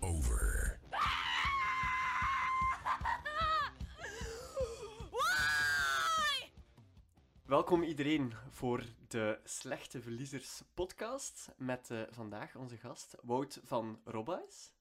[0.00, 0.78] over.
[7.44, 14.75] Welkom iedereen voor de Slechte Verliezers podcast met eh, vandaag onze gast Wout van Robbuis.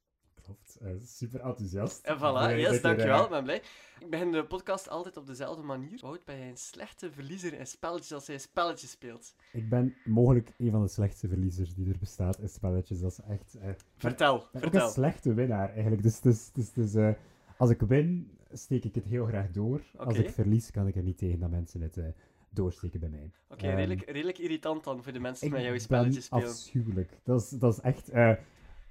[0.46, 2.06] Klopt, super enthousiast.
[2.06, 3.62] En voilà, Blij yes, dankjewel, ik ben blij.
[4.00, 6.00] Ik begin de podcast altijd op dezelfde manier.
[6.02, 9.36] Wout, ben jij een slechte verliezer in spelletjes als jij spelletjes speelt?
[9.54, 13.00] Ik ben mogelijk een van de slechtste verliezers die er bestaat in spelletjes.
[13.00, 13.56] Dat is echt...
[13.62, 14.88] eh, Vertel, ik ben ook vertel.
[14.88, 16.04] een slechte winnaar, eigenlijk.
[16.04, 17.16] Dus, dus, dus, dus
[17.58, 19.82] als ik win, steek ik het heel graag door.
[19.98, 22.06] Als ik verlies, kan ik er niet tegen dat mensen het eh,
[22.50, 23.32] doorsteken bij mij.
[23.50, 26.46] Oké, Ehm, redelijk, redelijk irritant dan voor de mensen die met jou ben spelletjes spelen.
[26.48, 27.12] afschuwelijk.
[27.24, 28.10] Dat is, dat is echt...
[28.10, 28.32] eh,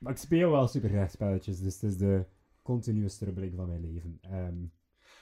[0.05, 2.25] maar ik speel wel super graag spelletjes, dus het is de
[2.63, 4.19] continue strubbeling van mijn leven.
[4.23, 4.55] Ehm,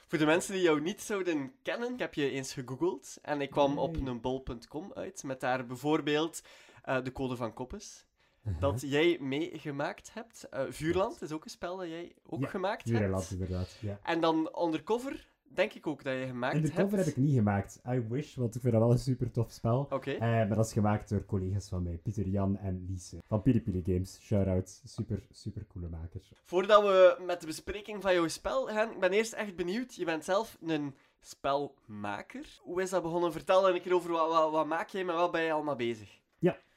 [0.07, 3.49] Voor de mensen die jou niet zouden kennen, ik heb je eens gegoogeld en ik
[3.49, 6.41] kwam op een bol.com uit met daar bijvoorbeeld
[6.83, 8.05] eh, de code van Koppes.
[8.45, 8.61] uh-huh.
[8.61, 10.49] Dat jij meegemaakt hebt.
[10.49, 13.31] Eh, Vuurland is ook een spel dat jij ook Ja, gemaakt Vuurland, hebt.
[13.31, 13.77] inderdaad.
[13.81, 13.99] Ja.
[14.03, 16.79] En dan Undercover, denk ik ook dat je gemaakt En de hebt.
[16.79, 17.81] cover heb ik niet gemaakt.
[17.87, 19.87] I wish, want ik vind dat wel een super tof spel.
[19.89, 20.11] Oké.
[20.11, 23.17] Eh, maar dat is gemaakt door collega's van mij, Pieter Jan en Lise.
[23.27, 24.19] Van Piri Piri Games.
[24.21, 24.81] Shout-out.
[24.85, 26.31] Super, super coole makers.
[26.43, 29.95] Voordat we met de bespreking van jouw spel gaan, ik ben eerst echt benieuwd.
[29.95, 32.59] Je bent zelf een spelmaker.
[32.61, 33.31] Hoe is dat begonnen?
[33.31, 36.21] Vertel een keer over wat, wat, wat maak jij, met wat ben je allemaal bezig?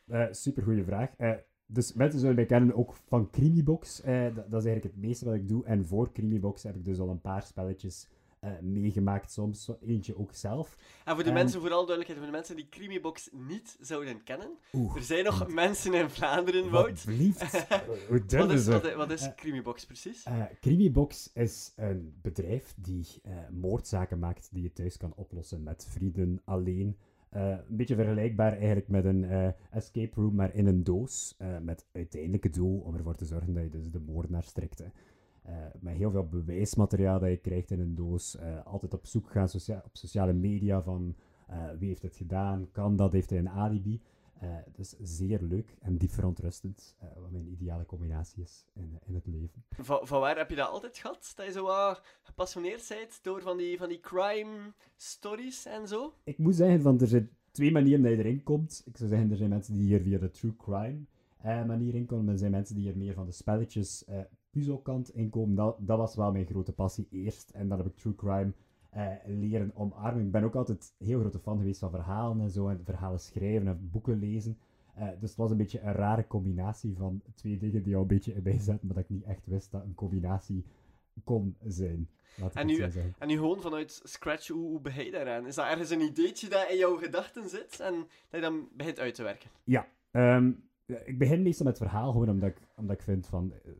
[0.06, 1.10] Eh super goede vraag.
[1.16, 1.30] Eh,
[1.66, 4.00] dus mensen zullen mij kennen ook van Creamybox.
[4.02, 5.64] Dat, dat is eigenlijk het meeste wat ik doe.
[5.64, 8.08] En voor Creamybox heb ik dus al een paar spelletjes
[8.40, 9.64] eh, meegemaakt soms.
[9.64, 10.76] Zo Eentje ook zelf.
[11.04, 14.50] En voor de mensen, vooral duidelijkheid, voor de mensen die Creamybox niet zouden kennen.
[14.72, 14.96] Oeh.
[14.96, 17.04] Er zijn nog mensen in Vlaanderen, Wout.
[17.04, 17.14] Wat.
[18.08, 20.22] Hoe is, wat, wat is Eh, Creamybox precies?
[20.22, 23.06] Eh Creamybox is een bedrijf die
[23.50, 26.96] moordzaken maakt die je thuis kan oplossen met vrienden, alleen.
[27.30, 31.36] Een beetje vergelijkbaar eigenlijk met een escape room, maar in een doos.
[31.62, 34.78] met uiteindelijke doel om ervoor te zorgen dat je dus de moordenaar strikt.
[34.78, 34.86] hè.
[35.46, 38.36] Eh, met heel veel bewijsmateriaal dat je krijgt in een doos.
[38.36, 42.68] Eh, altijd op zoek gaan socia- op sociale media van eh, wie heeft het gedaan,
[42.72, 44.00] kan dat, heeft hij een alibi.
[44.72, 49.64] Dus zeer leuk en diep verontrustend, wat mijn ideale combinatie is in, in het leven.
[49.70, 51.32] Van, van waar heb je dat altijd gehad?
[51.36, 56.14] Dat je zo wat gepassioneerd bent door van die, van die crime stories en zo?
[56.24, 58.82] ik moet zeggen, van, er zijn twee manieren dat je erin komt.
[58.84, 61.04] Ik zou zeggen, er zijn mensen die hier via de true crime
[61.36, 62.32] eh, manier in komen.
[62.32, 64.18] Er zijn mensen die hier meer van de spelletjes, eh
[64.56, 65.54] puzzelkant in komen.
[65.54, 67.50] Dat, dat was wel mijn grote passie eerst.
[67.50, 68.52] En dan heb ik true crime
[68.90, 70.24] eh, leren omarmen.
[70.24, 72.68] Ik ben ook altijd heel grote fan geweest van verhalen en zo.
[72.68, 74.58] En verhalen schrijven en boeken lezen.
[74.94, 78.06] Eh, dus het was een beetje een rare combinatie van twee dingen die al een
[78.42, 80.64] beetje zaten, maar dat ik niet echt wist dat een combinatie
[81.24, 82.08] kon zijn.
[82.52, 82.82] En nu-.
[83.18, 85.46] En nu gewoon vanuit scratch, hoe, hoe begin je daaraan?
[85.46, 88.98] Is dat ergens een ideetje dat in jouw gedachten zit en dat je dan begint
[88.98, 89.50] uit te werken?
[89.64, 90.52] Ja, ehm,
[90.86, 93.70] ik begin meestal met het verhaal, gewoon omdat ik, omdat ik vind van, eh,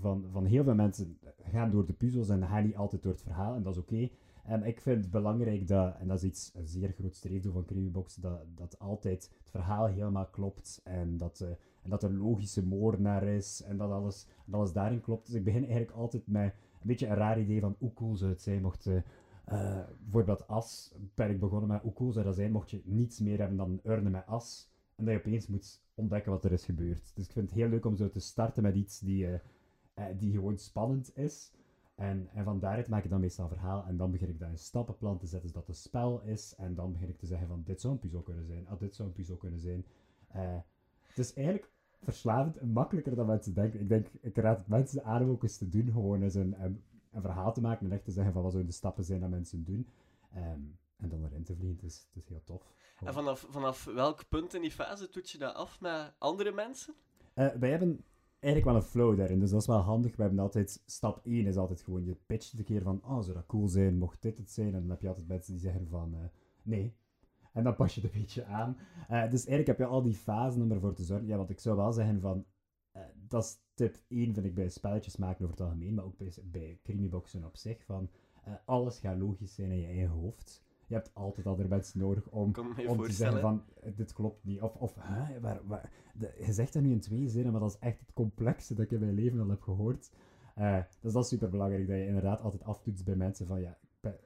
[0.00, 3.22] van, van heel veel mensen gaan door de puzzels en gaan niet altijd door het
[3.22, 4.08] verhaal, en dat is oké.
[4.44, 7.64] En ik vind het belangrijk dat, en dat is iets, een zeer groot streefdoel van
[7.64, 11.48] Creamybox, dat, dat altijd het verhaal helemaal klopt en dat, eh,
[11.82, 15.26] en dat er logische moordenaar is en dat alles, dat alles daarin klopt.
[15.26, 18.30] Dus ik begin eigenlijk altijd met een beetje een raar idee van hoe cool zou
[18.30, 18.86] het zijn mocht...
[18.86, 23.20] eh, bijvoorbeeld as, ben ik begonnen met hoe cool zou dat zijn mocht je niets
[23.20, 26.52] meer hebben dan een urne met as en dat je opeens moet ontdekken wat er
[26.52, 27.12] is gebeurd.
[27.14, 29.26] Dus ik vind het heel leuk om zo te starten met iets die,
[29.94, 31.52] eh, die gewoon spannend is.
[31.94, 33.84] En, en van daaruit maak ik dan meestal een verhaal.
[33.84, 36.54] En dan begin ik dat in stappenplan te zetten, zodat het een spel is.
[36.56, 38.68] En dan begin ik te zeggen van, dit zou een puzzel kunnen zijn.
[38.68, 39.86] Ah, dit zou een puzzel kunnen zijn.
[40.28, 40.56] Eh,
[41.02, 41.70] het is eigenlijk
[42.02, 43.80] verslavend en makkelijker dan mensen denken.
[43.80, 45.92] Ik denk, ik raad het mensen aan om ook eens te doen.
[45.92, 48.72] Gewoon eens een, een, een verhaal te maken en echt te zeggen van, wat zouden
[48.72, 49.88] de stappen zijn dat mensen doen.
[50.32, 50.60] Ehm,
[50.96, 51.76] en dan erin te vliegen.
[51.76, 52.74] Het is, het is heel tof.
[53.04, 56.94] En vanaf, vanaf welk punt in die fase toets je dat af met andere mensen?
[57.34, 58.04] Eh, wij hebben
[58.40, 60.16] eigenlijk wel een flow daarin, dus dat is wel handig.
[60.16, 63.34] We hebben altijd, stap 1 is altijd gewoon, je pitcht een keer van, oh, zou
[63.34, 64.74] dat cool zijn, mocht dit het zijn?
[64.74, 66.20] En dan heb je altijd mensen die zeggen van, eh,
[66.62, 66.94] nee.
[67.52, 68.76] En dan pas je het een beetje aan.
[69.08, 71.26] Eh, dus eigenlijk heb je al die fasen om ervoor te zorgen.
[71.26, 72.44] Ja, want ik zou wel zeggen van,
[72.92, 76.16] eh, dat is tip 1 vind ik bij spelletjes maken over het algemeen, maar ook
[76.16, 78.10] bij, bij Creamyboxen op zich, van,
[78.64, 80.62] alles gaat logisch zijn in je eigen hoofd.
[80.90, 82.52] Je hebt altijd andere mensen nodig om,
[82.88, 83.62] om te zeggen van,
[83.96, 84.60] dit klopt niet.
[84.60, 87.70] Of, of hè, waar, waar, de- je zegt dat nu in twee zinnen, maar dat
[87.70, 90.10] is echt het complexste dat ik in mijn leven al heb gehoord.
[90.54, 93.78] Eh, dus dat is super belangrijk, dat je inderdaad altijd aftoetst bij mensen van, ja,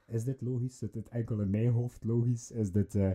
[0.05, 0.77] is dit logisch?
[0.77, 2.51] Zit dit enkel in mijn hoofd logisch?
[2.51, 3.11] Is dit, eh,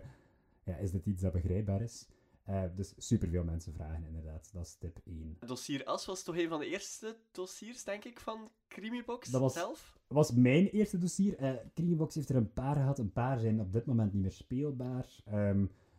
[0.65, 2.09] ja, is dit iets dat begrijpbaar is?
[2.51, 5.37] Eh, dus superveel mensen vragen inderdaad, dat is tip 1.
[5.47, 9.53] Dossier As was toch een van de eerste dossiers, denk ik, van Creamybox Dat was-
[9.53, 9.99] zelf?
[10.07, 11.37] was mijn eerste dossier.
[11.39, 12.99] Eh Creamybox heeft er een paar gehad.
[12.99, 15.07] Een paar zijn op dit moment niet meer speelbaar.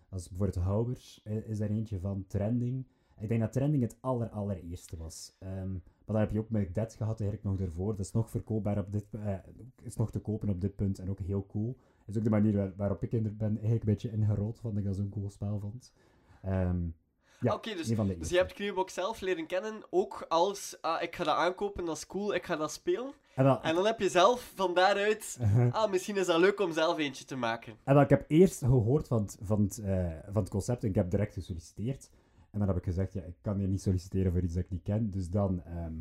[0.09, 2.25] Dat is bijvoorbeeld eh, is daar eentje van.
[2.27, 2.86] Trending.
[3.19, 5.36] Ik denk dat Trending het aller, allereerste was.
[5.39, 7.95] Ehm, maar dan heb je ook met Dead gehad eigenlijk nog daarvoor.
[7.95, 9.36] Dat is nog verkoopbaar op dit eh,
[9.81, 11.77] is nog te kopen op dit punt en ook heel cool.
[12.06, 14.77] Dat is ook de manier waar- waarop ik er ben eigenlijk een beetje ingerold, vond
[14.77, 15.94] ik dat zo'n cool spel vond.
[16.41, 16.79] Ehm,
[17.39, 21.15] ja, Oké, dus, de dus je hebt Clearbox zelf leren kennen, ook als, ah, ik
[21.15, 23.11] ga dat aankopen, dat is cool, ik ga dat spelen.
[23.35, 25.73] En dan, En dan heb je zelf van daaruit, Uh-huh.
[25.73, 27.73] ah, misschien is dat leuk om zelf eentje te maken.
[27.83, 30.89] En dan, ik heb eerst gehoord van het, van, het, eh, van het concept en
[30.89, 32.09] ik heb direct gesolliciteerd.
[32.51, 34.69] En dan heb ik gezegd, ja, ik kan hier niet solliciteren voor iets dat ik
[34.69, 35.09] niet ken.
[35.11, 35.94] Dus dan ehm,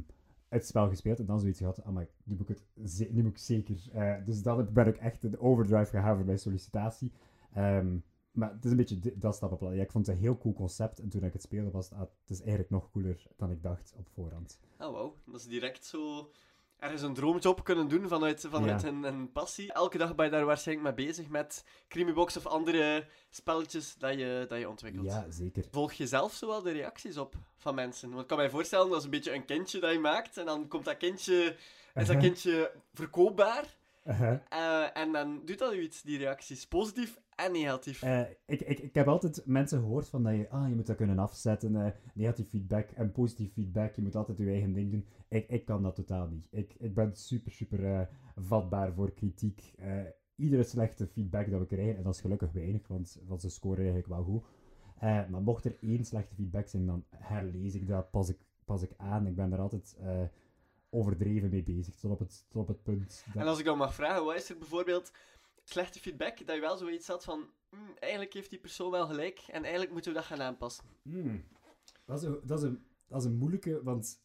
[0.49, 3.33] het spel gespeeld en dan zoiets gehad, ah, maar nu moet ik het nu moet
[3.33, 3.77] ik zeker.
[3.93, 7.13] eh, dus dan heb- ben ik echt in overdrive gegaan voor mijn sollicitatie.
[7.55, 7.97] Ehm,
[8.31, 9.75] maar het is een beetje dat stappenplan.
[9.75, 11.99] Ja, ik vond het een heel cool concept en toen ik het speelde was het,
[11.99, 14.61] ah, het is eigenlijk nog cooler dan ik dacht op voorhand.
[14.79, 15.15] Oh, wow.
[15.25, 16.31] Dat is direct zo
[16.79, 18.89] ergens een droomjob kunnen doen vanuit, vanuit Ja.
[18.89, 19.73] een, een passie.
[19.73, 24.47] Elke dag ben je daar waarschijnlijk mee bezig met Creamybox of andere spelletjes dat je,
[24.49, 25.05] dat je ontwikkelt.
[25.07, 25.65] Ja, zeker.
[25.71, 28.09] Volg je zelf zo wel de reacties op van mensen?
[28.09, 30.37] Want ik kan mij voorstellen, dat is een beetje een kindje dat je maakt.
[30.37, 31.57] En dan komt dat kindje,
[31.95, 33.79] is dat kindje verkoopbaar.
[34.11, 34.39] Uh-huh.
[34.49, 36.67] Eh, en dan doet dat u iets, die reacties.
[36.67, 38.03] Positief en negatief.
[38.03, 40.97] Eh, ik, ik, ik heb altijd mensen gehoord van dat je, ah, je moet dat
[40.97, 45.07] kunnen afzetten, eh, negatief feedback en positief feedback, je moet altijd je eigen ding doen.
[45.29, 46.47] Ik, ik kan dat totaal niet.
[46.51, 49.75] Ik, ik ben super, super vatbaar voor kritiek.
[50.37, 53.79] Iedere slechte feedback dat we krijgen, en dat is gelukkig weinig, want, want ze scoren
[53.79, 54.45] eigenlijk wel goed.
[55.01, 58.93] Maar mocht er één slechte feedback zijn, dan herlees ik dat, pas ik, pas ik
[58.97, 59.27] aan.
[59.27, 59.97] Ik ben daar altijd
[60.91, 63.43] overdreven mee bezig, tot op het, tot op het punt dat...
[63.43, 65.13] En als ik dan mag vragen, wat is er bijvoorbeeld
[65.65, 69.39] slechte feedback dat je wel zoiets had van, "Hmm, eigenlijk heeft die persoon wel gelijk
[69.39, 70.85] en eigenlijk moeten we dat gaan aanpassen.
[71.03, 71.45] Hmm.
[72.05, 74.23] Dat, is een, dat, is een, dat is een moeilijke, want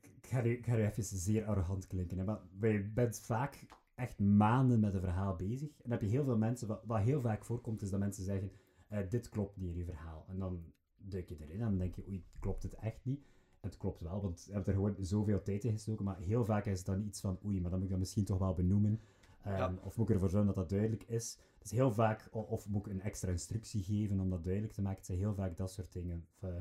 [0.00, 2.18] ik, ga, ik ga even zeer arrogant klinken.
[2.18, 5.68] Hè, maar je bent vaak echt maanden met een verhaal bezig.
[5.68, 8.24] En dan heb je heel veel mensen, wat, wat heel vaak voorkomt, is dat mensen
[8.24, 8.52] zeggen:
[8.88, 10.24] eh, Dit klopt niet in je verhaal.
[10.28, 13.26] En dan duik je erin en dan denk je: Oei, klopt het echt niet?
[13.60, 16.04] Het klopt wel, want je hebt er gewoon zoveel tijd in gestoken.
[16.04, 18.24] Maar heel vaak is het dan iets van: Oei, maar dan moet ik dat misschien
[18.24, 19.00] toch wel benoemen.
[19.44, 19.74] Ehm, Ja.
[19.82, 21.38] Of moet ik ervoor zorgen dat dat duidelijk is?
[21.58, 24.98] Dus heel vaak, of moet ik een extra instructie geven om dat duidelijk te maken?
[24.98, 26.26] Het zijn heel vaak dat soort dingen.
[26.34, 26.56] Of, eh,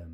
[0.00, 0.10] ehm,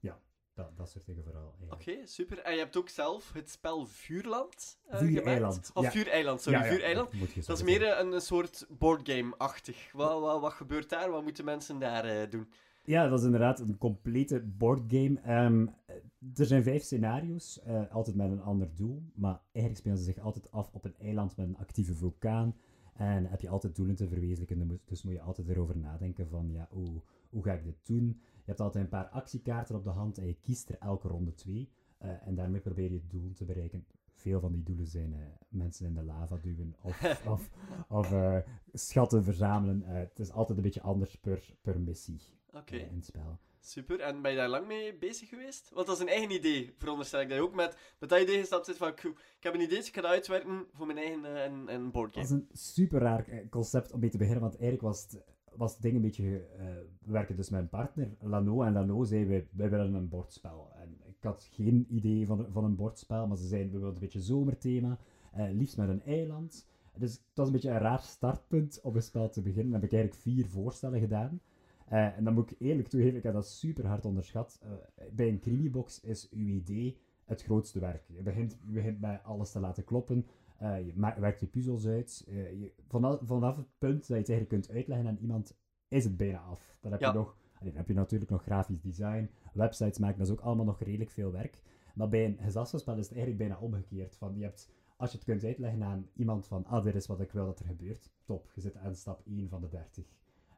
[0.00, 0.20] ja,
[0.54, 1.54] dat, dat soort dingen vooral.
[1.70, 2.38] Oké, super.
[2.38, 5.70] En je hebt ook zelf het spel Vuurland eh, Vuureiland.
[5.74, 5.90] Of ja.
[5.90, 7.10] Vuureiland, sorry, Ja, ja, Vuureiland.
[7.46, 9.92] Dat is meer eh, een, een soort boardgame-achtig.
[9.92, 11.10] Wat, wat, wat gebeurt daar?
[11.10, 12.50] Wat moeten mensen daar doen?
[12.86, 15.20] Ja, dat is inderdaad een complete boardgame.
[15.20, 15.66] Ehm,
[16.34, 19.02] er zijn vijf scenario's, eh, altijd met een ander doel.
[19.14, 22.54] Maar eigenlijk spelen ze zich altijd af op een eiland met een actieve vulkaan.
[22.94, 24.80] En heb je altijd doelen te verwezenlijken.
[24.84, 28.06] Dus moet je altijd erover nadenken van, ja, hoe, hoe ga ik dit doen?
[28.34, 31.34] Je hebt altijd een paar actiekaarten op de hand en je kiest er elke ronde
[31.34, 31.68] twee.
[31.98, 33.84] Eh, en daarmee probeer je het doel te bereiken.
[34.14, 37.02] Veel van die doelen zijn eh, mensen in de lava duwen of,
[37.34, 37.50] of,
[37.88, 38.14] of
[38.72, 39.82] schatten verzamelen.
[39.82, 42.20] Het is altijd een beetje anders per, per missie
[42.54, 43.38] Oké, in het spel.
[43.60, 44.00] super.
[44.00, 45.70] En ben je daar lang mee bezig geweest?
[45.74, 47.28] Want dat is een eigen idee, veronderstel ik.
[47.28, 49.78] Dat je ook met, met dat idee gestapt zit van, ik, ik heb een idee,
[49.78, 52.24] ik ga dat uitwerken voor mijn eigen eh, een, een Dat boardgame.
[52.24, 55.22] is een super raar eh, concept om mee te beginnen, want eigenlijk was het,
[55.56, 56.46] was het ding een beetje...
[56.58, 56.64] eh,
[57.00, 60.70] we werken dus met een partner, Lano, en Lano zei, wij, wij willen een bordspel.
[60.74, 64.00] En ik had geen idee van, van een bordspel, maar ze zeiden, we willen een
[64.00, 64.98] beetje zomerthema,
[65.52, 66.66] liefst met een eiland.
[66.96, 69.72] Dus het was een beetje een raar startpunt om een spel te beginnen.
[69.72, 71.40] Dan heb ik eigenlijk vier voorstellen gedaan.
[71.94, 74.60] Eh, en dan moet ik eerlijk toegeven, ik heb dat super hard onderschat.
[74.62, 74.70] Eh,
[75.12, 78.04] bij een creamybox is uw idee het grootste werk.
[78.06, 80.26] Je begint, je begint met alles te laten kloppen.
[80.58, 82.24] Eh, je werkt je puzzels uit.
[82.26, 85.56] Je, vanaf, vanaf het punt dat je het eigenlijk kunt uitleggen aan iemand,
[85.88, 86.76] is het bijna af.
[86.80, 87.08] Dan heb, Ja.
[87.08, 90.64] je, nog, dan heb je natuurlijk nog grafisch design, websites maken, dat is ook allemaal
[90.64, 91.62] nog redelijk veel werk.
[91.94, 94.16] Maar bij een gezelschapsspel is het eigenlijk bijna omgekeerd.
[94.16, 97.20] Van, je hebt, als je het kunt uitleggen aan iemand van, ah, dit is wat
[97.20, 100.04] ik wil dat er gebeurt, top, je zit aan stap 1 van de 30.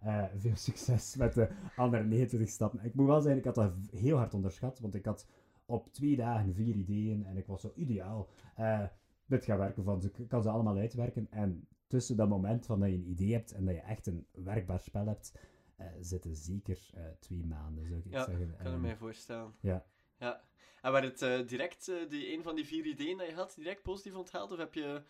[0.07, 2.85] Eh, veel succes met de andere 29 stappen.
[2.85, 5.27] Ik moet wel zeggen, ik had dat heel hard onderschat, want ik had
[5.67, 8.29] op twee dagen vier ideeën en ik was zo ideaal.
[8.55, 8.83] Eh,
[9.27, 11.27] dit gaat werken, van ik kan ze allemaal uitwerken.
[11.31, 14.27] En tussen dat moment van dat je een idee hebt en dat je echt een
[14.33, 15.33] werkbaar spel hebt,
[15.77, 18.49] eh, zitten zeker eh, twee maanden, zou ik Ja, zeggen.
[18.49, 19.55] Ik kan het Ehm, mij voorstellen.
[19.61, 19.85] ja.
[20.19, 20.41] Ja.
[20.83, 23.55] En werd het eh, direct, eh, die, een van die vier ideeën dat je had,
[23.57, 24.53] direct positief onthaald?
[24.53, 25.03] Of heb je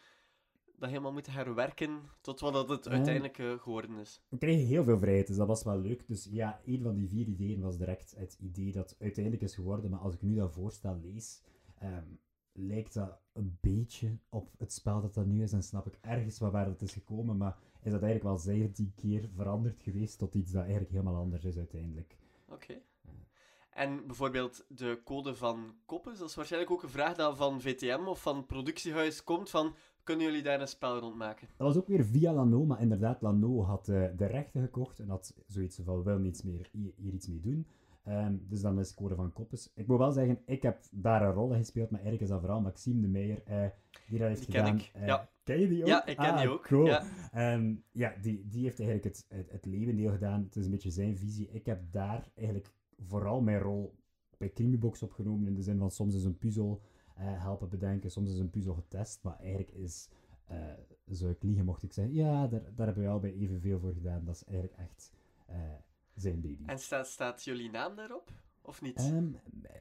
[0.79, 4.21] dat helemaal moeten herwerken tot wat dat het uiteindelijk eh, geworden is?
[4.29, 6.07] We kregen heel veel vrijheid, dus dat was wel leuk.
[6.07, 9.91] Dus ja, een van die vier ideeën was direct het idee dat uiteindelijk is geworden.
[9.91, 11.43] Maar als ik nu dat voorstel lees,
[11.79, 12.07] ehm,
[12.53, 15.53] lijkt dat een beetje op het spel dat dat nu is.
[15.53, 17.37] En snap ik ergens waar dat is gekomen.
[17.37, 21.45] Maar is dat eigenlijk wel 17 keer veranderd geweest tot iets dat eigenlijk helemaal anders
[21.45, 22.17] is uiteindelijk.
[22.49, 22.81] Oké.
[23.71, 28.07] En bijvoorbeeld de code van Koppes, dat is waarschijnlijk ook een vraag dat van VTM
[28.07, 29.75] of van productiehuis komt van,
[30.07, 31.49] kunnen jullie daar een spel rond maken?
[31.57, 35.09] Dat was ook weer via Lano, maar inderdaad, Lano had eh, de rechten gekocht en
[35.09, 37.67] had zoiets van, wil niets meer, hier, hier iets mee doen.
[38.05, 39.71] Ehm, dus dan is scoren van Koppes.
[39.75, 42.41] Ik moet wel zeggen, ik heb daar een rol in gespeeld, maar eigenlijk is dat
[42.41, 43.67] vooral Maxime de Meijer eh,
[44.09, 44.79] die dat heeft Die ken gedaan.
[44.79, 45.29] ik, Eh, ja.
[45.45, 45.89] Ken je die ook?
[45.89, 46.63] Ja, ik ken Ah, die ook.
[46.63, 46.87] Cool.
[46.87, 47.05] Ja.
[47.33, 50.43] Ehm, ja, die, die heeft eigenlijk het, het, het levendeel gedaan.
[50.43, 51.49] Het is een beetje zijn visie.
[51.53, 52.71] Ik heb daar eigenlijk
[53.07, 53.95] vooral mijn rol
[54.39, 55.47] bij Crimibox opgenomen.
[55.47, 56.81] In de zin van soms is een puzzel
[57.25, 59.23] helpen bedenken, soms is een puzzel getest.
[59.23, 60.09] Maar eigenlijk is,
[60.47, 60.59] eh
[61.07, 63.93] zou ik liegen mocht ik zeggen, ja, daar, daar hebben we al bij evenveel voor
[63.93, 64.25] gedaan.
[64.25, 65.13] Dat is eigenlijk echt
[65.47, 65.57] eh,
[66.15, 66.63] zijn baby.
[66.67, 68.33] En staat, staat jullie naam daarop?
[68.63, 68.97] Of niet?
[68.97, 69.27] Ehm,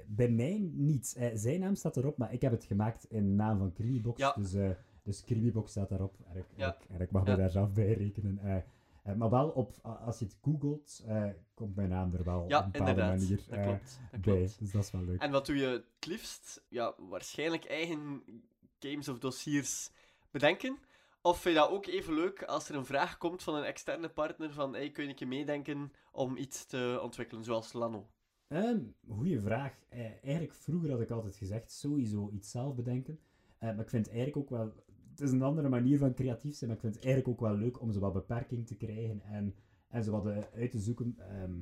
[0.07, 1.13] bij mij niet.
[1.17, 4.19] Eh, zijn naam staat erop, maar ik heb het gemaakt in naam van Crimibox.
[4.19, 4.33] Ja.
[4.33, 4.69] Dus, eh
[5.03, 5.23] dus
[5.65, 6.15] staat daarop.
[6.27, 6.77] En ik, Ja.
[6.89, 7.31] en ik, mag Ja.
[7.31, 8.39] me daar zelf bij rekenen.
[8.39, 8.57] Eh,
[9.05, 12.51] eh, maar wel, op, als je het googelt, eh, komt mijn naam er wel op
[12.51, 13.19] een bepaalde inderdaad.
[13.19, 13.99] manier dat eh, klopt.
[14.11, 14.33] Dat bij.
[14.33, 14.59] klopt.
[14.59, 15.21] Dus dat is wel leuk.
[15.21, 16.65] En wat doe je het liefst?
[16.69, 18.23] Ja, waarschijnlijk eigen
[18.79, 19.91] games of dossiers
[20.31, 20.77] bedenken.
[21.21, 24.09] Of vind je dat ook even leuk als er een vraag komt van een externe
[24.09, 28.07] partner van hey, kun je een keer meedenken om iets te ontwikkelen, zoals Lano?
[28.47, 29.73] Ehm goeie vraag.
[29.89, 33.19] Eigenlijk vroeger had ik altijd gezegd, sowieso iets zelf bedenken.
[33.59, 34.73] Maar ik vind het eigenlijk ook wel...
[35.15, 37.57] Het is een andere manier van creatief zijn, maar ik vind het eigenlijk ook wel
[37.57, 39.55] leuk om zo wat beperking te krijgen en,
[39.87, 41.15] en zo wat eh, uit te zoeken.
[41.17, 41.53] Ehm,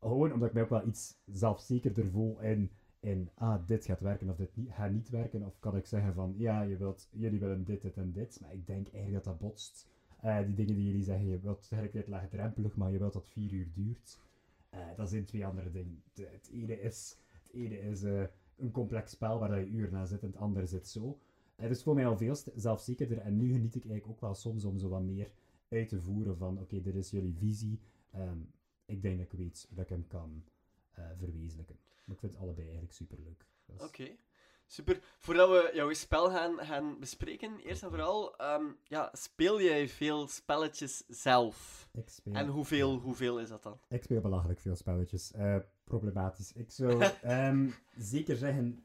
[0.00, 4.30] gewoon omdat ik mij ook wel iets zelfzekerder voel in, in ah, dit gaat werken
[4.30, 5.44] of dit niet, gaat niet werken.
[5.44, 8.40] Of kan ik zeggen van, ja, wilt, jullie willen dit, dit en dit.
[8.40, 9.88] Maar ik denk eigenlijk dat dat botst.
[10.20, 13.52] Eh, die dingen die jullie zeggen, je wilt tegelijkertijd laagdrempelig, maar je wilt dat vier
[13.52, 14.18] uur duurt.
[14.70, 16.02] Eh, dat zijn twee andere dingen.
[16.14, 18.02] Het ene is, het ene is
[18.56, 21.18] een complex spel waar je uren aan zit en het andere zit zo.
[21.56, 24.64] Het is voor mij al veel zelfzekerder en nu geniet ik eigenlijk ook wel soms
[24.64, 25.30] om zo wat meer
[25.68, 27.80] uit te voeren van oké, dit is jullie visie.
[28.10, 28.38] Ehm,
[28.84, 30.44] ik denk dat ik weet dat ik hem kan
[30.92, 31.76] eh, verwezenlijken.
[32.04, 33.46] Maar ik vind het allebei eigenlijk superleuk.
[33.76, 34.08] Is- Oké,
[34.66, 35.00] super.
[35.18, 40.26] Voordat we jouw spel gaan, gaan bespreken, eerst en vooral, ehm, ja, speel jij veel
[40.28, 41.88] spelletjes zelf?
[41.92, 43.78] Ik speel, En hoeveel, hoeveel is dat dan?
[43.88, 45.32] Ik speel belachelijk veel spelletjes.
[45.32, 46.52] Eh, problematisch.
[46.52, 48.84] Ik zou ehm, zeker zeggen,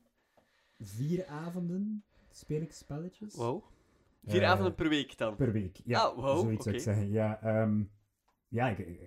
[0.79, 3.35] vier avonden speel ik spelletjes.
[3.35, 3.63] Wow.
[4.23, 5.35] Vier Eh, avonden per week dan?
[5.35, 5.99] Per week, ja.
[6.01, 7.09] Ah, wow, zoiets zou ik zeggen.
[7.11, 7.83] Ja, ehm,
[8.47, 8.99] ja ik,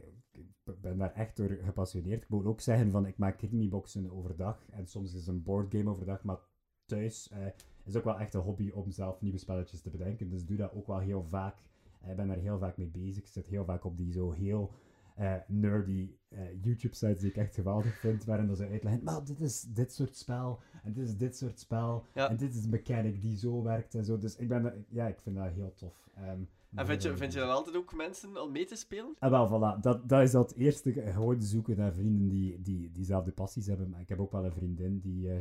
[0.81, 2.23] ben daar echt door gepassioneerd.
[2.23, 4.65] Ik moet ook zeggen van, ik maak crimiboxen overdag.
[4.71, 6.39] En soms is een boardgame overdag, maar
[6.87, 7.47] thuis eh,
[7.85, 10.29] is ook wel echt een hobby om zelf nieuwe spelletjes te bedenken.
[10.29, 11.57] Dus ik doe dat ook wel heel vaak.
[12.01, 13.23] Eh, Ik ben daar heel vaak mee bezig.
[13.23, 14.73] Ik zit heel vaak op die zo heel
[15.17, 19.61] eh, nerdy eh, YouTube-sites die ik echt geweldig vind, waarin ze uitleggen, maar dit is
[19.63, 22.31] dit soort spel, en dit is dit soort spel, Ja.
[22.31, 24.19] en dit is de mechanic die zo werkt en zo.
[24.19, 26.09] Dus ik ben, ja, ik vind dat heel tof.
[26.17, 26.41] Ehm,
[26.75, 29.15] En vind je, vind je dan altijd ook mensen om mee te spelen?
[29.19, 29.81] Ah, wel, voilà.
[29.81, 30.93] Dat, dat is dat eerste.
[30.93, 33.91] Gewoon zoeken naar vrienden die, die diezelfde passies hebben.
[33.91, 35.39] Maar ik heb ook wel een vriendin die, eh,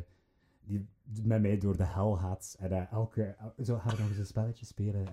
[0.64, 0.88] die
[1.24, 2.56] met mij door de hel gaat.
[2.60, 3.24] En elke...
[3.24, 5.08] el- zo, haar nog eens een spelletje spelen.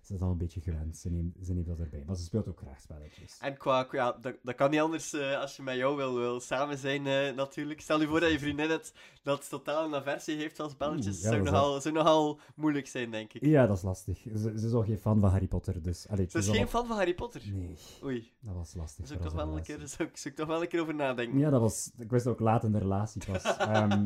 [0.00, 0.96] Ze is al een beetje gewend.
[0.96, 2.02] Ze neemt, ze neemt dat erbij.
[2.06, 3.38] Maar ze speelt ook graag spelletjes.
[3.40, 6.40] En qua, ja, dat, dat kan niet anders eh, als je met jou wil, wil
[6.40, 7.80] samen zijn, eh, natuurlijk.
[7.80, 8.92] Stel je voor dat je vriendin het
[9.22, 11.14] dat totaal een aversie heeft van spelletjes.
[11.14, 13.44] Oeh, ja, zou, dat nogal, zou nogal moeilijk zijn, denk ik.
[13.44, 14.18] Ja, dat is lastig.
[14.18, 16.08] Ze, ze is al geen fan van Harry Potter, dus...
[16.08, 17.42] Allee, Ze is geen fan van Harry Potter.
[17.52, 18.98] Nee, Oei, dat was lastig.
[18.98, 20.80] daar zou ik, toch wel een keer, zou, ik- zou ik toch wel een keer
[20.80, 21.38] over nadenken.
[21.38, 21.90] Ja, dat was...
[21.98, 23.42] Ik wist ook laat in de relatie pas.
[23.58, 24.04] Ehm,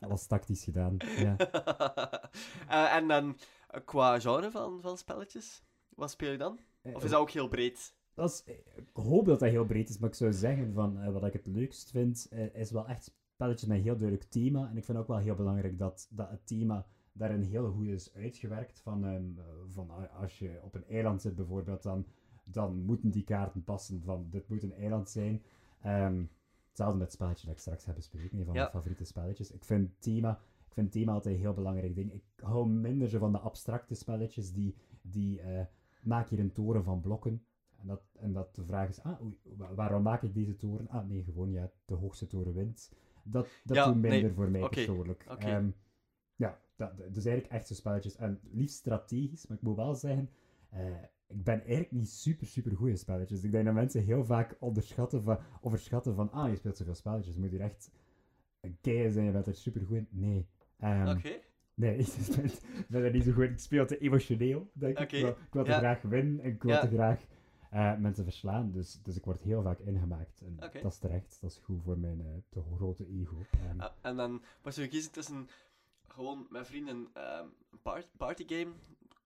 [0.00, 0.96] dat was tactisch gedaan.
[1.16, 1.36] Ja.
[2.68, 3.36] Eh, en dan
[3.84, 6.58] qua genre van, van spelletjes, wat speel je dan?
[6.82, 7.94] Of is dat ook heel breed?
[8.14, 11.12] Dat is, ik hoop dat dat heel breed is, maar ik zou zeggen van eh,
[11.12, 14.68] wat ik het leukst vind, eh, is wel echt spelletjes met een heel duidelijk thema.
[14.70, 18.14] En ik vind ook wel heel belangrijk dat, dat het thema daarin heel goed is
[18.14, 18.80] uitgewerkt.
[18.80, 22.06] Van, ehm, eh, van als je op een eiland zit bijvoorbeeld, dan,
[22.44, 25.42] dan moeten die kaarten passen van dit moet een eiland zijn.
[25.80, 26.24] Ehm,
[26.68, 28.60] hetzelfde met het spelletje dat ik straks heb besproken, een van Ja.
[28.60, 29.50] mijn favoriete spelletjes.
[29.50, 30.40] Ik vind thema...
[30.74, 32.12] Ik vind thema altijd een heel belangrijk ding.
[32.12, 35.64] Ik hou minder zo van de abstracte spelletjes die, die eh,
[36.02, 37.44] maak hier een toren van blokken.
[37.80, 40.88] En dat, en dat de vraag is, ah, oei, wa- waarom maak ik deze toren?
[40.88, 42.92] Ah, nee, gewoon, ja, de hoogste toren wint.
[43.22, 45.24] Dat, dat Ja, doet minder nee, voor mij persoonlijk.
[45.30, 45.46] oké.
[45.46, 45.70] Ehm,
[46.36, 48.16] ja, dat, dus eigenlijk echt zo spelletjes.
[48.16, 50.30] En liefst strategisch, maar ik moet wel zeggen,
[50.70, 50.86] eh,
[51.26, 53.42] ik ben eigenlijk niet super, super goed in spelletjes.
[53.44, 57.36] Ik denk dat mensen heel vaak onderschatten van, overschatten van, ah, je speelt zoveel spelletjes,
[57.36, 57.90] moet hier echt
[58.60, 60.06] een kei zijn, je bent er super goed in.
[60.10, 60.48] Nee.
[60.78, 61.40] Ehm, Oké.
[61.74, 62.06] Nee, ik
[62.88, 63.44] ben, er niet zo goed.
[63.44, 65.04] Ik speel te emotioneel, denk ik.
[65.04, 65.78] Oké, Ik wil, ik wil te ja.
[65.78, 66.80] graag winnen en ik wil Ja.
[66.80, 67.20] te graag
[67.70, 68.72] eh, mensen verslaan.
[68.72, 70.40] Dus, dus ik word heel vaak ingemaakt.
[70.40, 71.38] En dat is terecht.
[71.40, 73.36] Dat is goed voor mijn eh, te grote ego.
[73.50, 75.48] Ehm, Ah, en dan moest je kiezen tussen
[76.08, 78.70] gewoon met vrienden ehm, een part, partygame,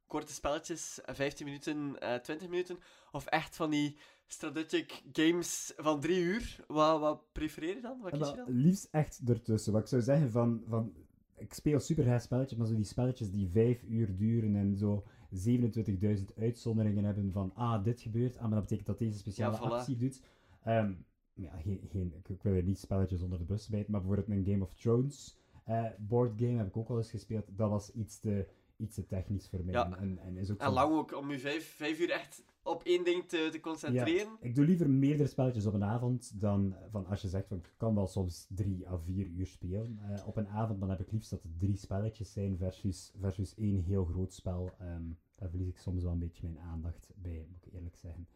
[0.06, 2.78] korte spelletjes, eh, 15 minuten, eh 20 minuten,
[3.12, 6.64] of echt van die strategic games van 3 uur.
[6.66, 8.00] Wat, wat prefereer je dan?
[8.00, 8.50] Wat en kies je dan?
[8.50, 9.72] liefst echt ertussen.
[9.72, 10.62] Wat ik zou zeggen van...
[10.68, 10.92] van
[11.38, 15.04] ik speel super graag spelletjes, maar zo die spelletjes die vijf uur duren en zo
[15.34, 19.58] 27.000 uitzonderingen hebben van ah, dit gebeurt, ah, maar dat betekent dat deze speciale Ja,
[19.58, 19.72] voilà.
[19.72, 20.22] actie doet.
[20.62, 20.92] Ehm,
[21.32, 24.52] ja, geen, geen, ik, wil er niet spelletjes onder de bus smijten, maar bijvoorbeeld een
[24.52, 27.46] Game of Thrones eh boardgame heb ik ook wel eens gespeeld.
[27.56, 28.46] Dat was iets te,
[28.78, 29.74] iets te technisch voor mij.
[29.74, 29.96] Ja.
[29.98, 33.04] En, en is ook En lang ook, om je vijf, vijf uur echt op één
[33.04, 34.36] ding te, te concentreren.
[34.40, 37.72] Ik doe liever meerdere spelletjes op een avond dan van als je zegt van ik
[37.76, 39.98] kan wel soms drie à vier uur spelen.
[40.10, 43.54] Eh, op een avond dan heb ik liefst dat het drie spelletjes zijn versus, versus
[43.54, 44.70] één heel groot spel.
[44.78, 45.02] Ehm,
[45.36, 48.26] daar verlies ik soms wel een beetje mijn aandacht bij, moet ik eerlijk zeggen.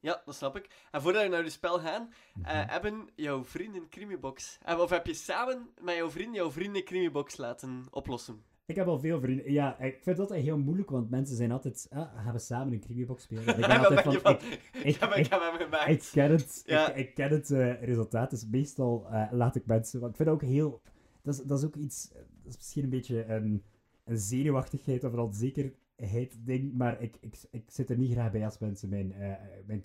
[0.00, 0.86] Ja, dat snap ik.
[0.90, 2.44] En voordat we naar je spel gaan, Mhm.
[2.48, 4.58] eh, hebben jouw vrienden Crimibox...
[4.62, 8.42] eh, Of heb je samen met jouw vrienden jouw vrienden Crimibox laten oplossen?
[8.66, 9.52] Ik heb al veel vrienden.
[9.52, 11.86] Ja, ik vind dat heel moeilijk, want mensen zijn altijd.
[11.90, 13.46] Ah, gaan we samen een Crimibox spelen?
[13.46, 14.12] En Ik ben altijd van.
[14.14, 14.32] van...
[14.34, 14.42] Ik,
[14.72, 15.88] Ik, ik, heb, ik heb hem gemaakt.
[15.90, 16.92] ik ken het, Ja.
[16.92, 18.30] ik, ik ken het eh, resultaat.
[18.30, 20.00] Dus meestal eh, laat ik mensen.
[20.00, 20.80] Want ik vind ook heel.
[21.22, 22.10] Dat is, dat is ook iets.
[22.12, 23.62] eh, Dat is misschien een beetje een,
[24.04, 26.74] een zenuwachtigheid of een onzekerheid ding.
[26.74, 29.32] Maar ik, ik, ik zit er niet graag bij als mensen mijn, eh
[29.66, 29.82] mijn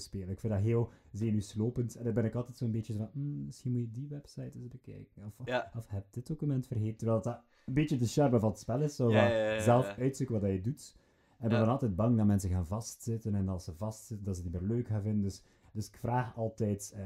[0.00, 0.28] spelen.
[0.28, 1.96] Ik vind dat heel zenuwslopend.
[1.96, 3.08] En dan ben ik altijd zo'n beetje van.
[3.12, 5.24] "Hmm, misschien moet je die website eens bekijken.
[5.26, 5.70] Of, Ja.
[5.76, 6.96] of heb dit document vergeten.
[6.96, 8.96] Terwijl dat een beetje de charme van het spel is.
[8.96, 10.96] Zo Ja, zelf uitzoeken wat dat je doet.
[11.38, 13.34] En ben dan altijd bang dat mensen gaan vastzitten.
[13.34, 15.22] En als ze vastzitten, dat ze het niet meer leuk gaan vinden.
[15.22, 15.42] Dus,
[15.72, 16.92] dus ik vraag altijd...
[16.96, 17.04] Eh,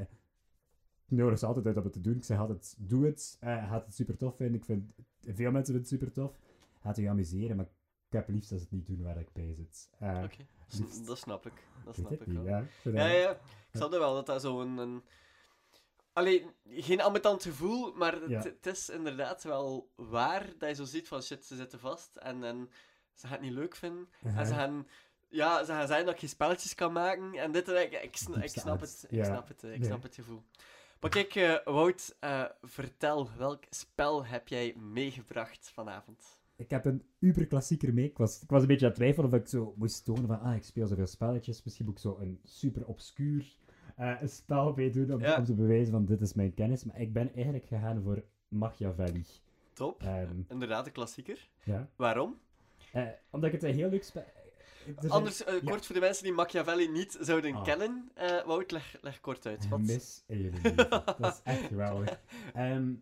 [1.05, 2.15] ik nodig ze altijd uit om het te doen.
[2.15, 3.37] Ik zeg altijd, doe het.
[3.39, 4.55] Eh gaat het super tof vinden.
[4.55, 4.91] Ik vind,
[5.21, 6.39] veel mensen vinden het super tof.
[6.81, 7.65] Gaat u amuseren, maar
[8.07, 9.89] ik heb liefst als ze het niet doen waar ik bij zit.
[9.99, 10.45] Eh, Oké,
[11.05, 11.67] dat snap ik.
[11.85, 12.43] Dat ik snap ik wel.
[12.43, 12.57] ja.
[12.57, 13.31] Ja, dat- ja, ja.
[13.31, 14.77] Ik snap dat wel, dat dat zo'n...
[14.77, 15.01] Een...
[16.13, 18.41] Allee, geen ambetant gevoel, maar het, Ja.
[18.43, 22.43] het is inderdaad wel waar dat je zo ziet van shit, ze zitten vast en,
[22.43, 22.69] en
[23.13, 24.07] ze gaan het niet leuk vinden.
[24.21, 24.55] En ze Uh-huh.
[24.57, 24.87] gaan,
[25.29, 27.67] ja, ze gaan zeggen dat ik geen spelletjes kan maken en dit.
[27.67, 28.01] Ik, ik,
[28.41, 29.25] ik snap het, ik Ja.
[29.25, 29.83] snap het, ik Nee.
[29.87, 30.43] snap het gevoel.
[30.99, 36.39] Maar kijk, eh, Wout, eh, vertel, welk spel heb jij meegebracht vanavond?
[36.55, 38.05] Ik heb een uber-klassieker mee.
[38.05, 40.39] Ik was, ik was een beetje aan het twijfelen of ik zo moest tonen van,
[40.41, 41.63] ah, ik speel zoveel spelletjes.
[41.63, 43.55] Misschien moet ik zo een super obscuur
[44.01, 45.37] eh, een spel mee doen om, Ja.
[45.37, 46.83] om te bewijzen van, dit is mijn kennis.
[46.83, 49.25] Maar ik ben eigenlijk gegaan voor Machiavelli.
[49.73, 51.49] Top, Ehm, inderdaad een klassieker.
[51.63, 51.89] ja.
[51.95, 52.39] Waarom?
[52.91, 54.23] Eh, omdat ik het een heel leuk spel...
[55.07, 55.59] Anders, eh, ja.
[55.69, 57.63] kort voor de mensen die Machiavelli niet zouden Ah.
[57.63, 58.11] kennen.
[58.45, 59.67] Wout, leg, leg kort uit.
[59.69, 59.79] Wat...
[59.79, 60.53] Mis in.
[61.19, 62.21] Dat is echt geweldig.
[62.53, 62.93] Ehm,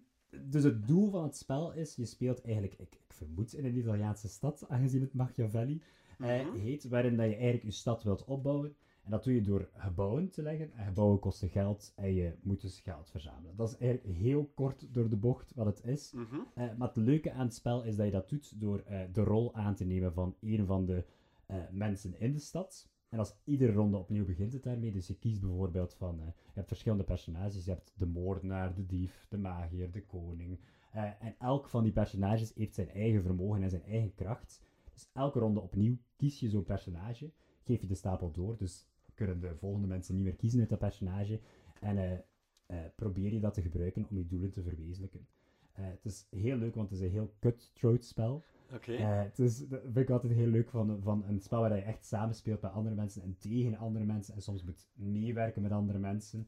[0.42, 3.78] dus het doel van het spel is, je speelt eigenlijk, ik, ik vermoed in een
[3.78, 5.82] Italiaanse stad, aangezien het Machiavelli
[6.18, 6.54] Mhm.
[6.56, 8.76] heet, waarin dat je eigenlijk je stad wilt opbouwen.
[9.10, 10.72] En dat doe je door gebouwen te leggen.
[10.74, 13.56] En gebouwen kosten geld en je moet dus geld verzamelen.
[13.56, 16.12] Dat is eigenlijk heel kort door de bocht wat het is.
[16.12, 16.36] Mhm.
[16.54, 19.24] Eh, maar het leuke aan het spel is dat je dat doet door eh, de
[19.24, 21.06] rol aan te nemen van een van de
[21.46, 22.90] eh, mensen in de stad.
[23.10, 24.92] En als iedere ronde opnieuw begint het daarmee.
[24.92, 26.16] Dus je kiest bijvoorbeeld van...
[26.26, 27.66] je hebt verschillende personages.
[27.66, 30.60] Je hebt de moordenaar, de dief, de magier, de koning.
[30.92, 34.62] En elk van die personages heeft zijn eigen vermogen en zijn eigen kracht.
[34.94, 37.32] Dus elke ronde opnieuw kies je zo'n personage.
[37.64, 38.58] Geef je de stapel door.
[38.58, 38.89] Dus
[39.20, 41.40] kunnen de volgende mensen niet meer kiezen uit dat personage.
[41.80, 42.26] En
[42.66, 45.28] eh, probeer je dat te gebruiken om je doelen te verwezenlijken.
[45.72, 48.44] Eh, het is heel leuk, want het is een heel cutthroat spel.
[48.74, 48.92] Oké.
[48.92, 52.06] Het is, dat vind ik altijd heel leuk van, van een spel waar je echt
[52.06, 56.48] samenspeelt met andere mensen en tegen andere mensen en soms moet meewerken met andere mensen.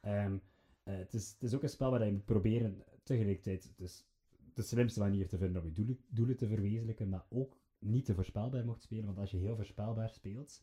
[0.00, 0.36] Ehm,
[0.82, 4.06] eh, het, is, het is ook een spel waar je moet proberen tegelijkertijd is
[4.54, 8.14] de slimste manier te vinden om je doelen, doelen te verwezenlijken, maar ook niet te
[8.14, 10.62] voorspelbaar mocht spelen, want als je heel voorspelbaar speelt,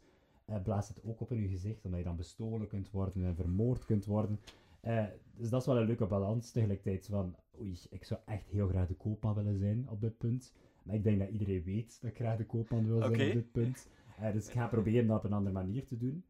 [0.64, 3.86] blaast het ook op in je gezicht, omdat je dan bestolen kunt worden en vermoord
[3.86, 4.40] kunt worden.
[4.82, 8.68] Eh, dus dat is wel een leuke balans tegelijkertijd van, oei, ik zou echt heel
[8.68, 10.54] graag de koopman willen zijn op dit punt.
[10.84, 13.52] Maar ik denk dat iedereen weet dat ik graag de koopman wil zijn op dit
[13.52, 13.88] punt.
[14.20, 16.24] Eh, dus ik ga proberen dat op een andere manier te doen.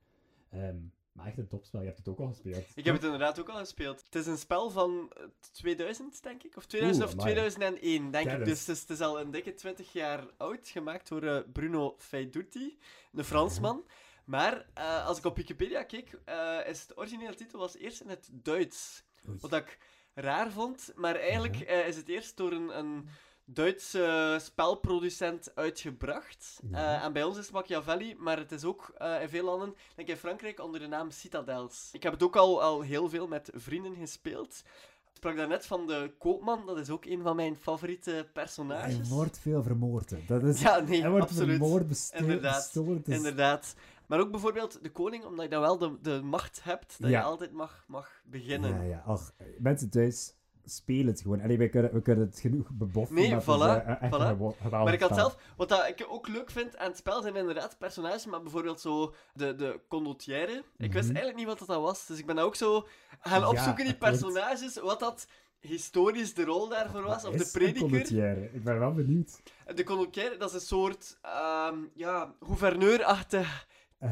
[0.49, 0.77] Ehm,
[1.12, 2.65] maar echt een topspel, je hebt het ook al gespeeld.
[2.75, 4.03] Ik heb het inderdaad ook al gespeeld.
[4.03, 6.58] Het is een spel van eh, 2000, denk ik.
[6.58, 7.34] Of 2000 Oeh, of amai.
[7.34, 8.45] 2001, denk ik.
[8.45, 10.67] Dus het is, het is al een dikke 20 jaar oud.
[10.67, 12.77] Gemaakt door eh, Bruno Feiduti,
[13.13, 13.84] een Fransman.
[14.30, 18.10] Maar eh, als ik op Wikipedia keek, eh, is de originele titel was eerst in
[18.10, 19.04] het Duits.
[19.30, 19.38] Oei.
[19.42, 19.78] Wat ik
[20.13, 20.92] raar vond.
[20.96, 23.08] Maar eigenlijk eh, is het eerst door een, een
[23.46, 26.60] Duitse spelproducent uitgebracht.
[26.72, 27.04] Ja.
[27.04, 30.13] En bij ons is het Machiavelli, maar het is ook in veel landen, denk ik
[30.15, 31.89] in Frankrijk, onder de naam Citadels.
[31.92, 34.62] Ik heb het ook al, al heel veel met vrienden gespeeld.
[35.10, 39.10] Ik sprak daarnet van de koopman, dat is ook een van mijn favoriete Hij personages.
[39.10, 40.10] wordt veel vermoord.
[40.10, 40.18] hè.
[40.28, 41.58] Dat is, Ja, nee, hij wordt absoluut.
[41.58, 42.26] vermoord, bestolen.
[42.26, 42.72] Inderdaad,
[43.06, 43.76] is- Inderdaad.
[44.10, 47.19] Maar ook bijvoorbeeld de koning, omdat je dan wel de, de macht hebt, dat Ja.
[47.19, 48.74] je altijd mag, mag beginnen.
[48.74, 49.04] Ja, ja.
[49.06, 50.34] Ach, mensen thuis
[50.65, 51.41] spelen het gewoon.
[51.41, 53.15] Allee, we kunnen, we kunnen het genoeg beboffen.
[53.15, 54.38] Nee, voilà, is, eh, voilà.
[54.38, 57.36] geweldig Maar ik had zelf, wat dat ik ook leuk vind aan het spel, zijn
[57.36, 60.63] inderdaad personages, maar bijvoorbeeld zo de, de condottière.
[60.78, 61.15] Ik wist Mhm.
[61.15, 62.88] eigenlijk niet wat dat was, dus ik ben ook zo
[63.19, 64.00] gaan Ja, opzoeken, die klopt.
[64.19, 65.28] personages, wat dat
[65.60, 68.54] historisch de rol daarvoor was, of de prediker.
[68.54, 69.41] Ik ben wel benieuwd.
[69.76, 73.67] De condottière, dat is een soort, ehm ja, gouverneurachtig.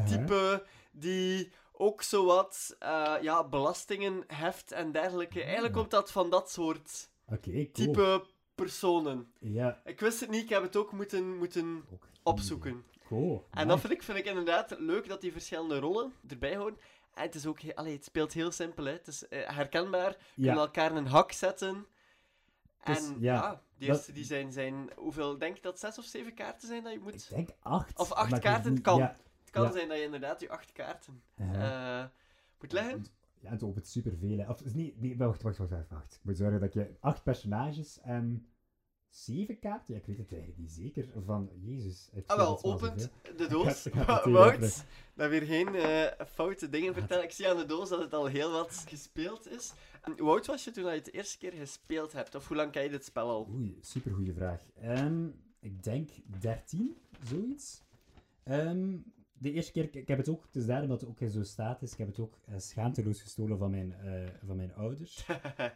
[0.06, 5.42] Type die ook zowat uh, ja, belastingen heft en dergelijke.
[5.42, 7.68] Eigenlijk komt dat van dat soort cool.
[7.72, 8.24] type
[8.54, 9.32] personen.
[9.38, 11.84] Ja, Ik wist het niet, ik heb het ook moeten, moeten
[12.22, 12.84] opzoeken.
[13.06, 13.46] Cool.
[13.50, 16.78] En dat vind ik, vind ik inderdaad leuk dat die verschillende rollen erbij horen.
[17.14, 18.84] En het, is ook allee, het speelt heel simpel.
[18.84, 18.92] Hè.
[18.92, 20.10] Het is eh, herkenbaar.
[20.10, 20.46] Je Ja.
[20.46, 21.86] kunnen elkaar een hak zetten.
[22.84, 24.90] Dus, en ja, dat- eerste die zijn, zijn...
[24.96, 27.14] Hoeveel denk je dat zes of zeven kaarten zijn dat je moet...
[27.14, 27.98] Ik denk acht.
[27.98, 28.98] Of acht ik kaarten, niet- kan.
[28.98, 29.16] Ja.
[29.48, 29.72] Het kan ja.
[29.72, 32.04] zijn dat je inderdaad je acht kaarten eh,
[32.60, 33.06] moet leggen.
[33.40, 34.38] Ja, en op het superveel.
[34.38, 34.48] hè.
[34.48, 36.14] Of is niet, nee, wacht, wacht, wacht, wacht, wacht.
[36.14, 38.48] Ik moet zorgen dat je acht personages en
[39.08, 39.94] zeven kaarten.
[39.94, 41.08] Ja, ik weet het eigenlijk niet zeker.
[41.24, 42.08] Van Jezus.
[42.12, 43.86] het Ah wel, opent de doos.
[44.24, 44.84] Wout,
[45.14, 47.24] dat weer geen eh, foute dingen vertellen.
[47.24, 49.72] Ik zie aan de doos dat het al heel wat gespeeld is.
[50.02, 52.34] En hoe oud was je toen je het de eerste keer gespeeld hebt?
[52.34, 53.48] Of hoe lang ken je dit spel al?
[53.54, 54.62] Oei, supergoeie vraag.
[54.80, 55.26] Ehm,
[55.60, 57.82] ik denk 13, zoiets.
[58.42, 58.96] Ehm,
[59.38, 61.82] de eerste keer, ik heb het ook, het is daarom dat het ook zo staat
[61.82, 65.26] is, ik heb het ook eh, schaamteloos gestolen van mijn, eh, van mijn ouders.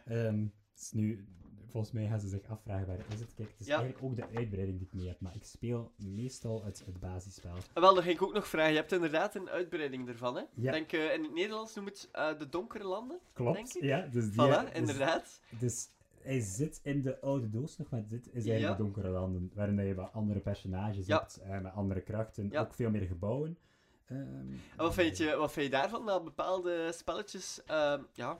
[0.75, 1.25] Is nu,
[1.67, 3.33] volgens mij gaan ze zich afvragen waar is het.
[3.33, 3.75] Kijk, het is Ja.
[3.77, 7.55] eigenlijk ook de uitbreiding die ik mee heb, maar ik speel meestal het, het basisspel.
[7.73, 8.71] En wel, dat ging ik ook nog vragen.
[8.71, 10.43] Je hebt inderdaad een uitbreiding ervan, hè?
[10.53, 10.71] Ja.
[10.71, 13.19] denk eh, in het Nederlands noemt het de donkere landen.
[13.33, 13.81] Klopt, Denk ik.
[13.83, 14.07] ja.
[14.11, 15.41] Dus die, Voilà, dus- inderdaad.
[15.59, 15.89] Dus
[16.23, 19.85] hij zit in de oude doos nog, maar dit is eigenlijk de donkere landen, waarin
[19.85, 23.57] je wat andere personages hebt, eh, met andere krachten, ook veel meer gebouwen.
[24.05, 24.19] Ehm,
[24.51, 28.39] En wat vind je, wat vind je daarvan, dat bepaalde spelletjes ehm, ja,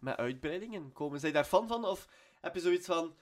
[0.00, 1.20] met uitbreidingen komen?
[1.20, 1.84] Zijn je daar fan van?
[1.84, 2.08] Of
[2.40, 3.14] heb je zoiets van...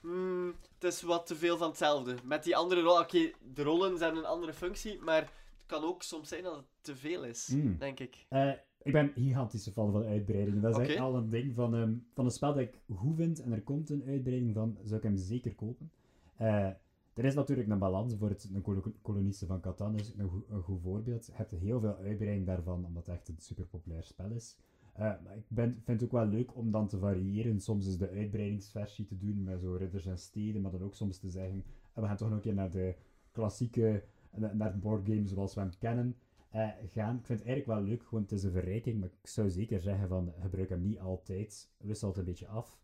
[0.00, 2.14] hmm, het is wat te veel van hetzelfde.
[2.24, 3.02] Met die andere rollen...
[3.02, 6.64] Oké, de rollen zijn een andere functie, maar het kan ook soms zijn dat het
[6.80, 7.78] te veel is, Mm.
[7.78, 8.26] denk ik.
[8.28, 8.50] Eh,
[8.82, 10.60] ik ben gigantische fan van uitbreidingen.
[10.62, 13.40] Dat is echt al een ding van, ehm, van een spel dat ik goed vind
[13.40, 15.90] en er komt een uitbreiding van, zou ik hem zeker kopen.
[16.36, 16.66] Eh,
[17.14, 20.62] er is natuurlijk een balans voor het, een kolonisten van Catan, is een, goe- een
[20.62, 21.26] goed voorbeeld.
[21.26, 24.56] Je hebt heel veel uitbreiding daarvan, omdat het echt een super populair spel is.
[24.92, 27.60] Eh, maar ik ben, vind het ook wel leuk om dan te variëren.
[27.60, 31.18] Soms is de uitbreidingsversie te doen met zo ridders en steden, maar dan ook soms
[31.18, 32.94] te zeggen, "Ah, we gaan toch nog een keer naar de
[33.32, 34.02] klassieke,
[34.34, 36.16] na- naar het boardgame zoals we hem kennen
[36.62, 37.16] eh, gaan.
[37.18, 39.80] Ik vind het eigenlijk wel leuk, gewoon het is een verrijking, maar ik zou zeker
[39.80, 42.78] zeggen van gebruik hem niet altijd, wissel het een beetje af,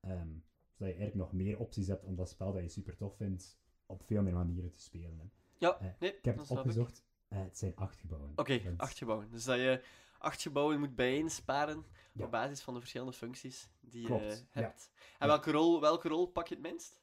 [0.00, 0.28] ehm,
[0.72, 3.58] zodat je eigenlijk nog meer opties hebt om dat spel dat je super tof vindt,
[3.86, 5.18] op veel meer manieren te spelen.
[5.18, 5.24] hè.
[5.58, 8.32] Ja, Eh, nee, Ik heb het opgezocht, Eh, het zijn acht gebouwen.
[8.36, 9.30] Oké, acht gebouwen.
[9.30, 9.82] Dus dat je
[10.18, 12.24] acht gebouwen moet bijeensparen Ja.
[12.24, 14.66] op basis van de verschillende functies die Klopt, je ja.
[14.66, 14.90] hebt.
[15.18, 17.00] En welke, rol, welke rol pak je het minst?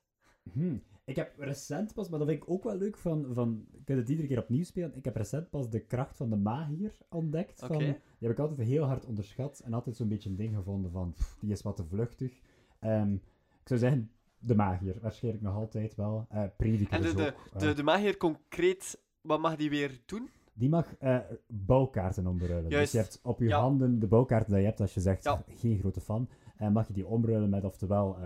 [0.53, 0.81] Hmm.
[1.05, 3.97] Ik heb recent pas, maar dat vind ik ook wel leuk van, van ik kan
[3.97, 7.59] het iedere keer opnieuw spelen, ik heb recent pas de kracht van de magier ontdekt.
[7.59, 7.85] Van, Oké.
[7.85, 11.11] Die heb ik altijd heel hard onderschat en altijd zo'n beetje een ding gevonden van,
[11.11, 12.41] pff, die is wat te vluchtig.
[12.79, 13.13] Ehm,
[13.61, 16.27] ik zou zeggen, de magier, waarschijnlijk nog altijd wel.
[16.57, 20.29] Prediker En de, de, ook, eh, de, de magier concreet, wat mag die weer doen?
[20.53, 22.69] Die mag eh, bouwkaarten omruilen.
[22.69, 22.91] Juist.
[22.91, 23.59] Dus je hebt op je Ja.
[23.59, 25.43] handen de bouwkaarten die je hebt, als je zegt, Ja.
[25.47, 26.29] geen grote fan,
[26.71, 28.17] mag je die omruilen met oftewel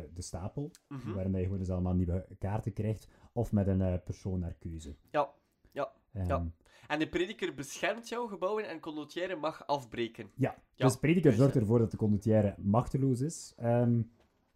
[0.00, 1.12] de, de stapel, Mhm.
[1.12, 4.96] waarin je gewoon eens allemaal nieuwe kaarten krijgt, of met een eh, persoon naar keuze.
[5.10, 5.30] Ja.
[5.72, 5.92] Ja.
[6.12, 6.46] Ehm, Ja.
[6.88, 10.30] En de prediker beschermt jouw gebouwen en condottière mag afbreken.
[10.34, 13.52] Ja, Ja, dus prediker juist, zorgt ervoor dat de condottière machteloos is.
[13.56, 13.96] Ehm,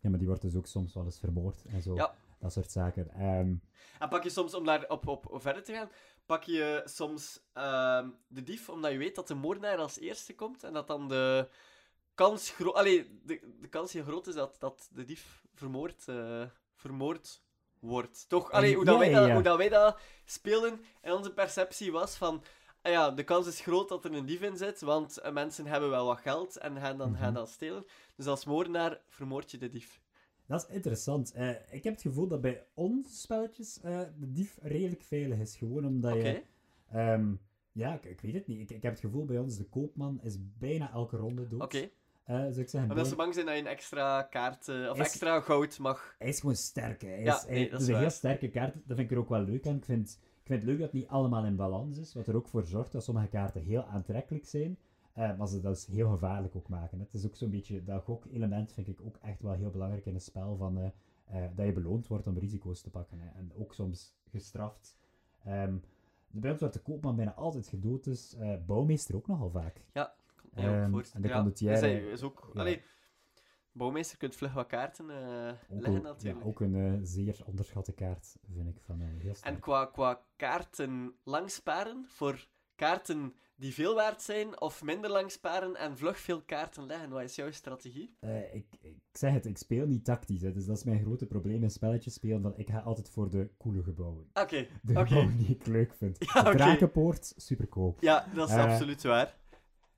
[0.01, 1.94] ja, maar die wordt dus ook soms wel eens vermoord en zo.
[1.94, 2.14] Ja.
[2.38, 3.11] Dat soort zaken.
[3.11, 3.55] Ehm,
[3.99, 5.88] En pak je soms, om daar op, op, verder te gaan,
[6.27, 10.62] pak je soms ehm, de dief, omdat je weet dat de moordenaar als eerste komt
[10.64, 11.49] en dat dan de
[12.17, 16.43] kans, gro Allee, de, de kans heel groot is dat, dat de dief vermoord, eh,
[16.75, 17.43] vermoord
[17.79, 18.25] wordt.
[18.29, 18.51] Toch?
[18.51, 19.35] Allee, hoe, dat Ja, wij dat, ja.
[19.35, 22.43] hoe dat wij dat speelden en onze perceptie was van...
[22.83, 25.67] ah ja, de kans is groot dat er een dief in zit, want eh, mensen
[25.67, 27.19] hebben wel wat geld en gaan dan, Mhm.
[27.21, 27.85] gaan dan stelen.
[28.17, 30.01] Dus als moordenaar vermoord je de dief.
[30.47, 31.33] dat is interessant.
[31.33, 35.57] Eh, ik heb het gevoel dat bij ons spelletjes de dief redelijk veilig is.
[35.57, 36.43] Gewoon omdat je...
[36.91, 37.35] Ehm,
[37.73, 38.61] ja, ik, ik weet het niet.
[38.61, 41.63] Ik, ik heb het gevoel bij ons, de koopman is bijna elke ronde dood.
[41.63, 41.91] Oké.
[42.27, 42.91] Eh, zou ik zeggen.
[42.91, 46.15] Omdat ze bang zijn dat je een extra kaart eh, of Is- extra goud mag.
[46.19, 47.03] Hij is gewoon sterk.
[47.03, 47.09] hè.
[47.09, 48.73] Hij Ja, is, hij, nee, dat het is is een heel sterke kaart.
[48.75, 49.77] Dat vind ik er ook wel leuk aan.
[49.77, 52.15] Ik vind, ik vind het leuk dat het niet allemaal in balans is.
[52.15, 54.79] Wat er ook voor zorgt dat sommige kaarten heel aantrekkelijk zijn.
[55.12, 57.01] eh, maar ze dat is heel gevaarlijk ook maken.
[57.01, 57.85] Het is ook zo'n beetje...
[57.85, 60.57] Dat gok-element vind ik ook echt wel heel belangrijk in een spel.
[60.57, 60.79] Van,
[61.27, 63.19] eh, dat je beloond wordt om risico's te pakken.
[63.21, 63.39] Hè.
[63.39, 64.97] En ook soms gestraft.
[65.45, 65.75] Ehm
[66.29, 68.05] bij ons wordt de koopman bijna altijd gedood.
[68.05, 69.83] Dus eh, bouwmeester ook nogal vaak.
[69.93, 70.15] Ja,
[70.64, 71.35] kan ook Ehm, en de ja.
[71.35, 72.51] condottière- Dus is ook...
[72.53, 72.61] ja.
[72.61, 72.83] Allee,
[73.73, 76.42] bouwmeester kunt vlug wat kaarten eh, leggen natuurlijk.
[76.42, 78.81] ja, ook een eh, zeer onderschatte kaart, vind ik.
[78.85, 79.55] Van, eh, heel sterk.
[79.55, 85.31] En qua, qua kaarten lang sparen, voor kaarten die veel waard zijn, of minder lang
[85.31, 88.16] sparen en vlug veel kaarten leggen, wat is jouw strategie?
[88.53, 90.42] Ik, ik zeg het, ik speel niet tactisch.
[90.42, 92.42] Hè, dus dat is mijn grote probleem in spelletjes spelen.
[92.42, 94.27] Van, ik ga altijd voor de coole gebouwen.
[94.35, 95.07] Oké, De oké.
[95.07, 96.16] gebouwen die ik leuk vind.
[96.35, 96.57] Ja, de oké.
[96.57, 97.97] Drakenpoort, super cool.
[98.01, 99.37] Ja, dat is absoluut waar.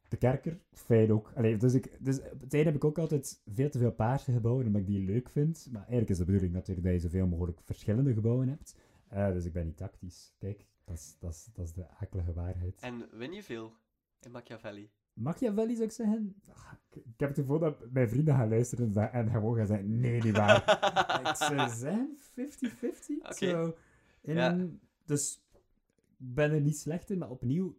[0.08, 1.32] De kerker, fijn ook.
[1.34, 4.32] Allee, dus ik, dus op het einde heb ik ook altijd veel te veel paarse
[4.32, 5.68] gebouwen, omdat ik die leuk vind.
[5.70, 8.74] Maar eigenlijk is de bedoeling natuurlijk dat je zoveel mogelijk verschillende gebouwen hebt.
[9.08, 10.32] Eh, dus ik ben niet tactisch.
[10.38, 12.80] Kijk, dat is, dat is, dat is de akelige waarheid.
[12.80, 13.72] En win je veel
[14.20, 14.90] in Machiavelli?
[15.12, 16.34] Machiavelli zou ik zeggen.
[16.52, 20.22] Ah, ik, heb het gevoel dat mijn vrienden gaan luisteren en- gewoon gaan zeggen: nee,
[20.22, 20.56] niet waar.
[21.30, 23.18] ik zou zeggen 50-50.
[23.22, 23.34] Oké.
[23.48, 23.74] Zo,
[24.20, 24.52] in Ja.
[24.52, 25.42] een- dus
[26.18, 27.76] ik ben er niet slecht in, maar opnieuw,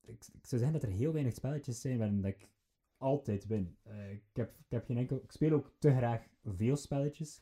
[0.00, 2.48] ik, zou zeggen dat er heel weinig spelletjes zijn waarin dat ik
[2.96, 3.76] altijd win.
[3.82, 7.36] Eh, ik, heb, ik, heb geen enkel, ik speel ook te graag veel spelletjes.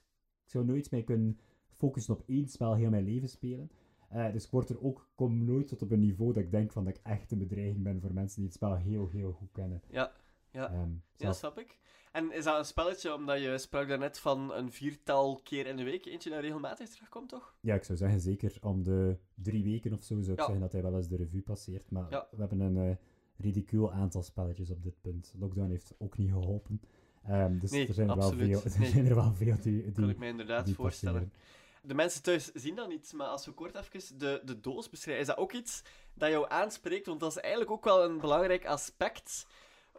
[0.45, 1.39] Ik zou nooit mij kunnen
[1.71, 3.71] focussen op één spel heel mijn leven spelen.
[4.09, 6.85] Eh, dus ik er ook, kom nooit tot op een niveau dat ik denk van
[6.85, 9.83] dat ik echt een bedreiging ben voor mensen die het spel heel, heel goed kennen.
[9.91, 10.13] Ja,
[10.51, 10.67] ja.
[10.73, 11.79] Ehm, Ja, zelfs- snap ik.
[12.13, 15.83] En is dat een spelletje, omdat je sprak daarnet van een viertal keer in de
[15.85, 17.55] week, eentje dat regelmatig terugkomt, toch?
[17.61, 20.45] Ja, ik zou zeggen, zeker om de drie weken of zo zou ik Ja.
[20.45, 21.91] zeggen dat hij wel eens de revue passeert.
[21.91, 22.29] Maar Ja.
[22.31, 22.97] we hebben een eh
[23.37, 25.33] ridicuul aantal spelletjes op dit punt.
[25.39, 26.81] Lockdown heeft ook niet geholpen.
[27.25, 28.91] Ehm, dus Nee, er, zijn er, wel veel, er Nee.
[28.91, 31.21] zijn er wel veel die, kan die, ik mij inderdaad die voorstellen.
[31.31, 31.43] passeren.
[31.83, 35.21] De mensen thuis zien dat niet, maar als we kort even de, de doos beschrijven,
[35.23, 35.83] is dat ook iets
[36.15, 37.07] dat jou aanspreekt?
[37.07, 39.47] Want dat is eigenlijk ook wel een belangrijk aspect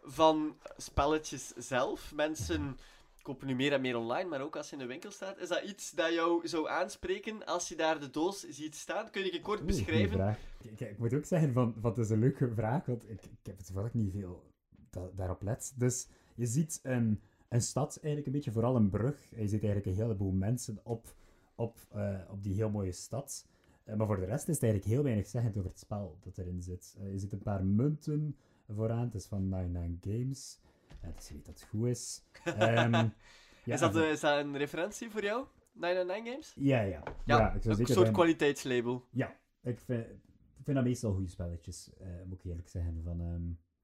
[0.02, 2.12] van spelletjes zelf.
[2.14, 2.76] Mensen
[3.22, 5.38] kopen nu meer en meer online, maar ook als je in de winkel staat.
[5.38, 9.10] Is dat iets dat jou zou aanspreken als je daar de doos ziet staan?
[9.10, 10.36] Kun je je kort Oeh, beschrijven?
[10.62, 13.38] Ik, ik moet ook zeggen, van, van, het is een leuke vraag, want ik, ik
[13.42, 14.42] heb het toevallig niet veel
[14.90, 15.72] da- daarop let.
[15.76, 19.30] Dus je ziet een, een stad, eigenlijk een beetje, vooral een brug.
[19.30, 21.14] Je ziet eigenlijk een heleboel mensen op,
[21.54, 23.46] op, eh, op die heel mooie stad.
[23.84, 26.38] Eh, maar voor de rest is het eigenlijk heel weinig zeggend over het spel dat
[26.38, 26.96] erin zit.
[26.98, 28.36] Eh, je ziet een paar munten
[28.74, 30.60] vooraan, het is van 99 Games.
[31.16, 32.22] Dus je weet dat het goed is.
[32.44, 32.92] Ehm,
[33.64, 35.46] ja, is, dat, en- is dat een referentie voor jou?
[35.72, 36.54] 999 Games?
[36.68, 37.02] ja, ja.
[37.24, 39.06] Ja, ik zou een soort kwaliteitslabel.
[39.10, 40.04] ja, ik vind,
[40.58, 43.00] ik vind dat meestal goede spelletjes, eh, moet ik eerlijk zeggen.
[43.04, 43.42] Van, ehm,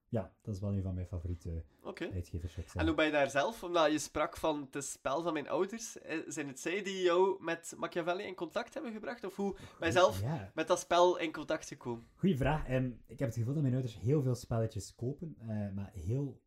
[0.09, 2.09] ja, dat is wel een van mijn favoriete Oké.
[2.13, 3.63] uitgevers, En hoe ben je daar zelf?
[3.63, 5.99] Omdat je sprak van het spel van mijn ouders.
[6.01, 9.23] Eh, Zijn het zij die jou met Machiavelli in contact hebben gebracht?
[9.23, 12.07] Of hoe ben je zelf Ja, met dat spel in contact gekomen?
[12.15, 12.67] goeie vraag.
[12.67, 16.41] Ehm, ik heb het gevoel dat mijn ouders heel veel spelletjes kopen, eh, maar heel...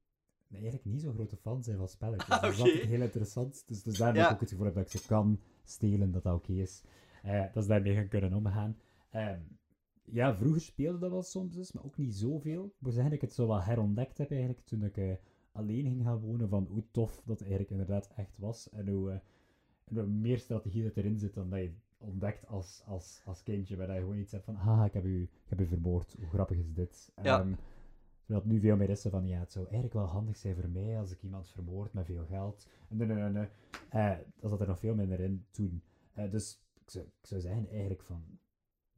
[0.53, 2.29] Eigenlijk niet zo grote fan zijn van spelletjes.
[2.29, 3.63] Ah, Dat is altijd heel interessant.
[3.67, 6.35] Dus, dus daar heb ik ook het gevoel dat ik ze kan stelen, dat dat
[6.35, 6.83] oké is.
[7.23, 8.77] Eh, dat ze daarmee gaan kunnen omgaan.
[9.11, 9.41] Ehm,
[10.13, 12.65] ja, vroeger speelde dat wel soms eens, maar ook niet zoveel.
[12.65, 15.13] Ik moet zeggen dat ik het zo wel herontdekt heb eigenlijk toen ik eh,
[15.53, 18.71] alleen ging gaan wonen, van hoe tof dat eigenlijk inderdaad echt was.
[18.71, 19.19] En hoe, eh,
[19.85, 23.77] en hoe meer strategie dat erin zit dan dat je ontdekt als, als, als kindje,
[23.77, 26.29] waar je gewoon iets hebt van, haha, ik heb u, ik heb u vermoord, hoe
[26.29, 27.13] grappig is dit?
[27.23, 27.41] Ja.
[27.41, 27.55] Ehm,
[28.21, 30.69] terwijl het nu veel meer is van, ja, het zou eigenlijk wel handig zijn voor
[30.69, 32.69] mij als ik iemand vermoord met veel geld.
[32.89, 33.49] En nee, nee, nee.
[33.89, 35.83] Eh, dat zat er nog veel minder in toen.
[36.31, 38.23] Dus ik zou, ik zou zeggen eigenlijk van,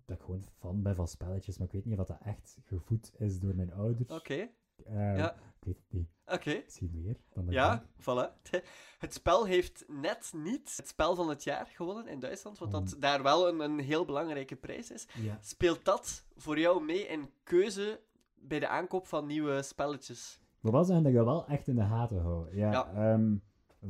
[0.07, 3.12] dat ik gewoon fan ben van spelletjes, maar ik weet niet of dat echt gevoed
[3.19, 4.09] is door mijn ouders.
[4.11, 4.49] Oké,
[4.85, 5.35] Eh, Ja.
[5.35, 6.09] Ik weet het niet.
[6.27, 6.61] oké.
[6.65, 8.41] Misschien meer dan dat Ja, voilà.
[8.99, 12.97] Het spel heeft net niet het spel van het jaar gewonnen in Duitsland, wat dat
[12.99, 15.07] daar wel een, een heel belangrijke prijs is.
[15.15, 15.38] Ja.
[15.43, 18.01] Speelt dat voor jou mee in keuze
[18.35, 20.41] bij de aankoop van nieuwe spelletjes?
[20.43, 22.57] Ik wil wel zeggen dat ik dat wel echt in de gaten hou.
[22.57, 22.93] Ja, Ja.
[23.12, 23.37] ehm,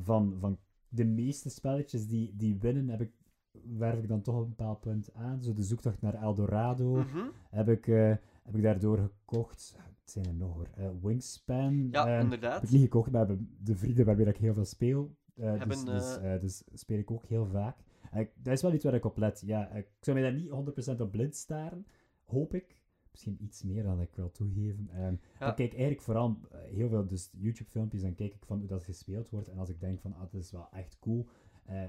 [0.02, 3.12] van, van de meeste spelletjes die, die winnen, heb ik,
[3.78, 5.42] werf ik dan toch op een bepaald punt aan.
[5.42, 7.18] Zo de zoektocht naar Eldorado Mhm.
[7.50, 9.74] heb, ik, eh, heb ik daardoor gekocht.
[10.00, 10.68] Het zijn er nog hoor.
[10.74, 11.88] Eh, Wingspan.
[11.90, 12.54] Ja, ehm, inderdaad.
[12.54, 13.26] heb ik niet gekocht, maar
[13.62, 15.16] de vrienden waarmee ik heel veel speel.
[15.34, 17.76] eh, Hebben, dus, dus, eh, eh, dus speel ik ook heel vaak.
[18.10, 19.42] Eh, dat is wel iets waar ik op let.
[19.46, 21.86] Ja, ik zou mij daar niet 100% op blind staren.
[22.24, 22.76] Hoop ik.
[23.10, 24.88] Misschien iets meer dan ik wil toegeven.
[24.90, 25.48] Ehm, Ja.
[25.50, 28.84] Ik kijk eigenlijk vooral eh, heel veel dus YouTube-filmpjes en kijk ik van hoe dat
[28.84, 29.48] gespeeld wordt.
[29.48, 31.26] En als ik denk van, ah, dat is wel echt cool.
[31.64, 31.82] eh,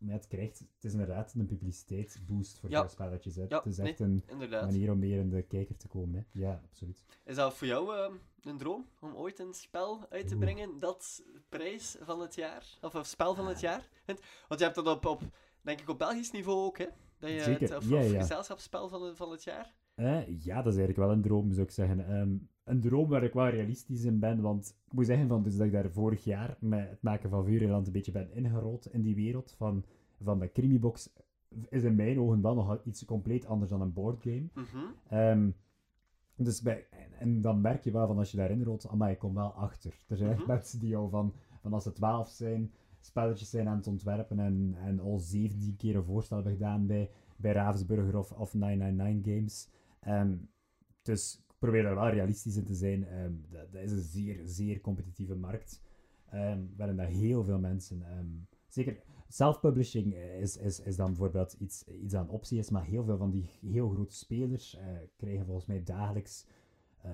[0.00, 2.80] maar het krijgt, het is inderdaad een publiciteitsboost voor Ja.
[2.80, 3.36] veel spelletjes.
[3.36, 3.44] Hè.
[3.48, 4.64] Ja, het is nee, echt een Inderdaad.
[4.70, 6.14] manier om meer in de kijker te komen.
[6.32, 6.40] Hè.
[6.40, 7.02] Ja, absoluut.
[7.24, 10.44] Is dat voor jou eh, een droom om ooit een spel uit te Oeh.
[10.44, 14.22] brengen dat prijs van het jaar, of een spel van het jaar vindt?
[14.48, 15.22] Want je hebt dat op, op
[15.60, 16.86] denk ik, op Belgisch niveau ook, hè?
[17.18, 18.20] Dat je Zeker, het of, ja, of ja.
[18.20, 19.74] gezelschapsspel van, het- van het jaar.
[19.94, 22.06] Eh, ja, dat is eigenlijk wel een droom, zou ik zeggen.
[22.08, 22.36] Ehm,
[22.70, 25.66] een droom waar ik wel realistisch in ben, want ik moet zeggen van, dus dat
[25.66, 29.14] ik daar vorig jaar met het maken van Vuurland een beetje ben ingerold in die
[29.14, 29.84] wereld van,
[30.22, 31.10] van de Crimibox,
[31.68, 34.48] is in mijn ogen wel nog iets compleet anders dan een boardgame.
[35.08, 35.50] Ehm,
[36.36, 39.18] dus bij, en, en dan merk je wel van als je daarin rolt, maar ik
[39.18, 40.04] kom wel achter.
[40.08, 40.48] Er zijn echt Mhm.
[40.48, 44.74] mensen die al van, van als ze 12 zijn, spelletjes zijn aan het ontwerpen en,
[44.84, 49.68] en al 17 keer een voorstel hebben gedaan bij, bij Ravensburger of, of 999 Games.
[50.00, 50.36] Ehm,
[51.02, 53.06] dus ik probeer daar wel realistisch in te zijn.
[53.08, 55.80] Ehm, dat, dat is een zeer, zeer competitieve markt.
[56.30, 58.02] ehm, waarin dat heel veel mensen.
[58.02, 58.26] ehm,
[58.68, 63.16] zeker self-publishing is, is, is dan bijvoorbeeld iets, iets aan optie is, maar heel veel
[63.16, 66.46] van die heel grote spelers eh, krijgen volgens mij dagelijks
[67.02, 67.10] eh,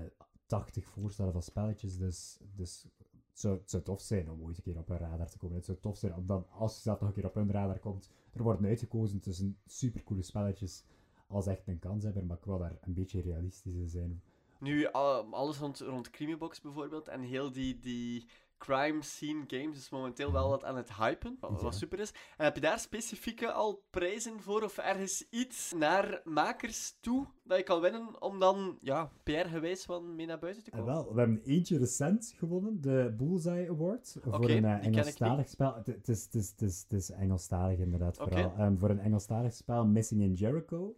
[0.47, 2.87] 80 voorstellen van spelletjes, dus, dus
[3.31, 5.57] het, zou, tof zijn om ooit een keer op een radar te komen.
[5.57, 7.79] Het zou tof zijn om dan, als je dat nog een keer op een radar
[7.79, 10.85] komt, er worden uitgekozen tussen supercoole spelletjes
[11.27, 14.23] als echt een kans hebben, maar ik wil daar een beetje realistisch in zijn.
[14.61, 18.27] Nu, al- alles rond, rond Creamybox bijvoorbeeld en heel die, die
[18.59, 21.71] crime scene games is momenteel wel wat aan het hypen, wat, Ja.
[21.71, 22.11] super is.
[22.37, 27.59] En heb je daar specifieke al prijzen voor of ergens iets naar makers toe dat
[27.59, 30.95] je kan winnen om dan, ja, PR-gewijs van mee naar buiten te En komen?
[30.95, 35.75] wel, we hebben eentje recent gewonnen, de Bullseye Award, voor een eh, Engelstalig spel.
[35.85, 38.53] Het- is, het, is, het, is, is Engelstalig inderdaad vooral.
[38.57, 40.97] Ehm, voor een Engelstalig spel, Missing in Jericho,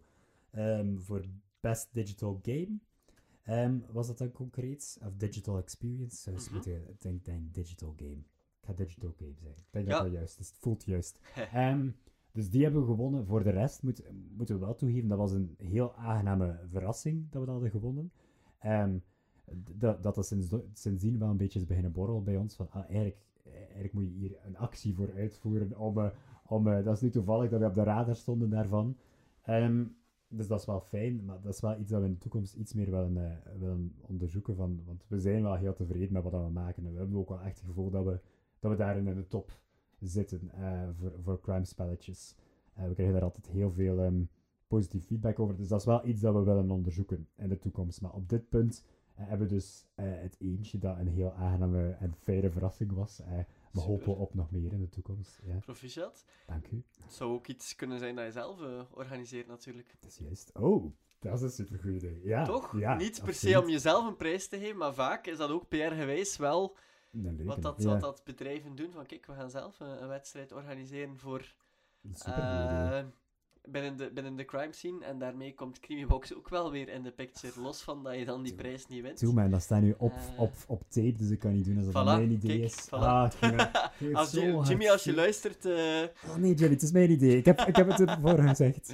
[0.51, 1.25] ehm, voor
[1.59, 2.79] Best Digital Game.
[3.49, 4.99] Ehm, was dat dan concreet?
[5.05, 6.31] Of Digital Experience?
[6.31, 8.11] Dus moet je- ik denk, denk Digital Game.
[8.61, 9.61] Ik ga Digital Game zeggen.
[9.61, 9.91] Ik denk Ja.
[9.93, 10.47] dat dat juist is.
[10.47, 11.19] Het voelt juist.
[11.53, 11.89] Ehm,
[12.31, 13.25] dus die hebben we gewonnen.
[13.25, 14.03] Voor de rest moet,
[14.37, 18.11] moeten we wel toegeven, dat was een heel aangename verrassing dat we dat hadden gewonnen.
[18.59, 18.97] Ehm,
[19.75, 22.55] dat, dat sinds, sindsdien wel een beetje is beginnen borrelen bij ons.
[22.55, 25.77] Van, ah, eigenlijk, eigenlijk moet je hier een actie voor uitvoeren.
[25.79, 26.09] Om, eh,
[26.45, 28.97] om, eh, dat is niet toevallig dat we op de radar stonden daarvan.
[30.29, 32.55] Dus dat is wel fijn, maar dat is wel iets dat we in de toekomst
[32.55, 34.55] iets meer willen, eh, willen onderzoeken.
[34.55, 36.85] Van, want we zijn wel heel tevreden met wat we maken.
[36.85, 38.19] En we hebben ook wel echt het gevoel dat we,
[38.59, 39.59] dat we daarin in de top
[39.99, 42.35] zitten eh, voor, voor crime spelletjes.
[42.73, 44.23] Eh, we krijgen daar altijd heel veel ehm,
[44.67, 45.55] positief feedback over.
[45.55, 48.01] Dus dat is wel iets dat we willen onderzoeken in de toekomst.
[48.01, 52.49] Maar op dit punt hebben we dus het eentje dat een heel aangename en fijne
[52.49, 53.21] verrassing was.
[53.69, 54.05] Eh, we Super.
[54.05, 55.39] hopen op nog meer in de toekomst.
[55.43, 56.25] Ja, Proficiat.
[56.45, 56.83] dank u.
[57.03, 59.95] Het zou ook iets kunnen zijn dat je zelf eh, organiseert natuurlijk.
[59.99, 60.51] Dat is juist.
[60.53, 62.21] Oh, dat is een supergoed idee.
[62.23, 62.79] Ja, Toch?
[62.79, 65.67] Ja, Niet per se om jezelf een prijs te geven, maar vaak is dat ook
[65.67, 66.75] PR-gewijs wel
[67.11, 67.89] leuke, wat dat, ja.
[67.89, 68.91] wat dat bedrijven doen.
[68.91, 71.53] Van kijk, we gaan zelf een, een wedstrijd organiseren voor
[72.01, 73.05] Een eh,
[73.71, 75.05] binnen, de, binnen de crime scene.
[75.05, 77.61] En daarmee komt Creamybox ook wel weer in de picture.
[77.61, 79.19] Los van dat je dan die prijs niet wint.
[79.19, 80.39] Doe man, dat staat nu op, Eh.
[80.41, 82.87] op, op tape, dus ik kan niet doen als dat Voilà, mijn idee kijk, is.
[82.87, 82.89] voilà.
[82.89, 83.31] Ah,
[83.97, 85.65] je Als hard Jimmy, als je luistert...
[85.65, 87.37] Oh nee, Jimmy, het is mijn idee.
[87.37, 88.93] Ik heb, ik heb het ervoor gezegd.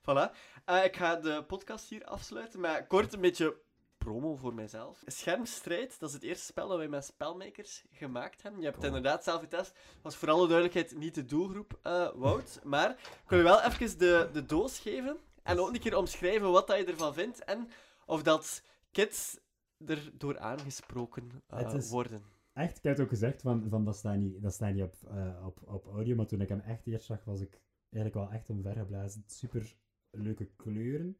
[0.00, 0.30] Voilà.
[0.64, 3.56] Eh, ik ga de podcast hier afsluiten met kort een beetje
[4.04, 5.02] promo voor mijzelf.
[5.06, 8.60] Schermstrijd, dat is het eerste spel dat wij met spelmakers gemaakt hebben.
[8.60, 8.96] Je hebt het Cool.
[8.96, 9.72] inderdaad zelf getest.
[10.02, 12.60] was voor alle duidelijkheid niet de doelgroep, eh, Wout.
[12.64, 15.16] Maar ik wil je wel even de, de doos geven.
[15.42, 17.44] En ook een keer omschrijven wat dat je ervan vindt.
[17.44, 17.68] En
[18.06, 19.38] of dat kids
[19.86, 22.22] er door aangesproken eh, is- worden.
[22.52, 24.94] Echt, ik heb het ook gezegd, van, van dat staat niet, dat staat niet op,
[25.08, 27.60] eh, op, op audio, maar toen ik hem echt eerst zag, was ik
[27.90, 29.24] eigenlijk wel echt omvergeblazen.
[29.26, 29.76] Super
[30.10, 31.16] leuke kleuren.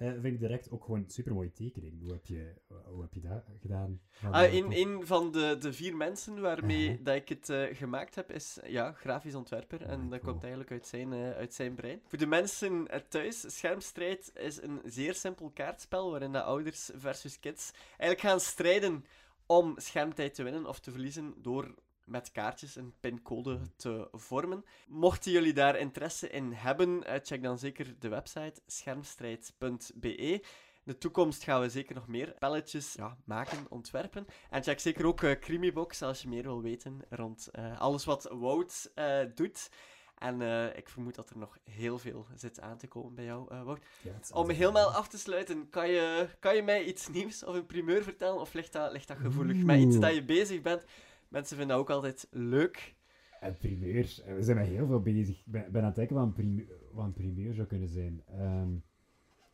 [0.00, 2.00] Vind ik direct ook gewoon super mooie tekening.
[2.00, 4.00] Hoe heb je, hoe heb je dat gedaan?
[4.10, 4.74] Van, Ah, eh, een, tof.
[4.74, 8.92] een van de, de vier mensen waarmee dat ik het eh, gemaakt heb, is ja,
[8.92, 9.82] grafisch ontwerper.
[9.82, 10.30] en Ah, dat cool.
[10.32, 12.00] komt eigenlijk uit zijn, eh, uit zijn brein.
[12.06, 17.70] Voor de mensen thuis, Schermstrijd is een zeer simpel kaartspel waarin de ouders versus kids
[17.96, 19.04] eigenlijk gaan strijden
[19.46, 21.74] om schermtijd te winnen of te verliezen door
[22.10, 24.64] met kaartjes een pincode te vormen.
[24.88, 30.16] Mochten jullie daar interesse in hebben, eh, check dan zeker de website schermstrijd.be.
[30.16, 34.26] In de toekomst gaan we zeker nog meer spelletjes ja, maken, ontwerpen.
[34.50, 38.28] En check zeker ook eh Creamybox als je meer wil weten rond eh, alles wat
[38.32, 38.92] Wout
[39.34, 39.70] doet.
[40.18, 40.40] En
[40.76, 43.84] ik vermoed dat er nog heel veel zit aan te komen bij jou, Wout.
[44.02, 47.66] Ja, Om helemaal af te sluiten, kan je, kan je mij iets nieuws of een
[47.66, 48.40] primeur vertellen?
[48.40, 49.56] Of ligt dat, ligt dat gevoelig?
[49.56, 50.04] Met iets Oeh.
[50.04, 50.84] dat je bezig bent.
[51.30, 52.94] Mensen vinden dat ook altijd leuk.
[53.40, 55.38] En primeur, eh, we zijn met heel veel bezig.
[55.38, 58.22] Ik ben, ben aan het denken wat een primeur, wat een primeur zou kunnen zijn.
[58.26, 58.70] Ehm,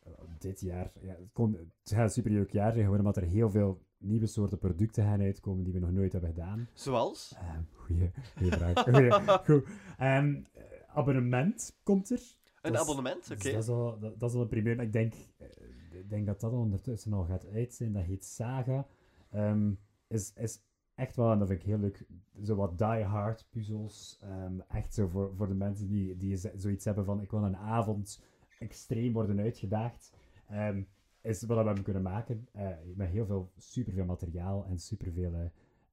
[0.03, 3.23] eh, dit jaar, ja, het, kon, het gaat een superleuk jaar zijn, gewoon omdat er
[3.23, 6.69] heel veel nieuwe soorten producten gaan uitkomen die we nog nooit hebben gedaan.
[6.73, 7.33] Zoals?
[7.37, 8.83] Ehm goeie, goeie vraag.
[8.83, 9.11] Goeie,
[9.45, 9.67] goed.
[9.97, 12.21] Ehm, eh, abonnement komt er.
[12.61, 13.41] Een abonnement, oké.
[13.43, 14.75] Dus dat, is al, dat, dat is al een primeur.
[14.75, 15.47] Maar ik denk, eh,
[15.91, 17.93] ik denk dat dat ondertussen al gaat uit zijn.
[17.93, 18.87] Dat heet Saga.
[19.31, 19.71] Ehm,
[20.07, 20.61] is, is
[20.97, 22.05] echt wel, en dat vind ik heel leuk,
[22.43, 24.17] zo wat die-hard puzzels.
[24.21, 27.57] Ehm, echt zo voor, voor de mensen die, die zoiets hebben van, ik wil een
[27.57, 28.21] avond
[28.59, 30.11] extreem worden uitgedaagd.
[30.49, 30.81] Ehm,
[31.21, 32.47] is wat we hebben kunnen maken.
[32.51, 35.39] eh, met heel veel, superveel materiaal en superveel eh,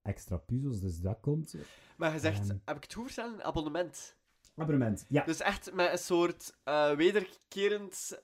[0.03, 0.81] extra puzzels.
[0.81, 1.55] Dus dat komt.
[1.97, 2.57] Maar je zegt, Ehm.
[2.65, 3.33] heb ik het goed verstaan?
[3.35, 4.17] Een abonnement.
[4.57, 5.25] Abonnement, ja.
[5.25, 8.21] Dus echt met een soort eh, wederkerend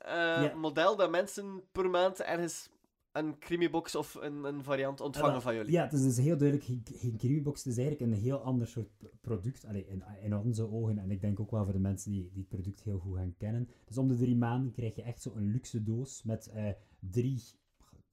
[0.56, 2.70] model dat mensen per maand ergens
[3.12, 5.72] een creamybox of een, een variant ontvangen van jullie.
[5.72, 7.64] Ja, het is dus heel duidelijk geen, geen Creamybox.
[7.64, 8.88] Het is eigenlijk een heel ander soort
[9.20, 9.64] product.
[9.64, 10.98] Allee, in, in onze ogen.
[10.98, 13.34] En ik denk ook wel voor de mensen die, die het product heel goed gaan
[13.38, 13.68] kennen.
[13.84, 17.42] Dus om de drie maanden krijg je echt zo'n luxe doos met eh, drie,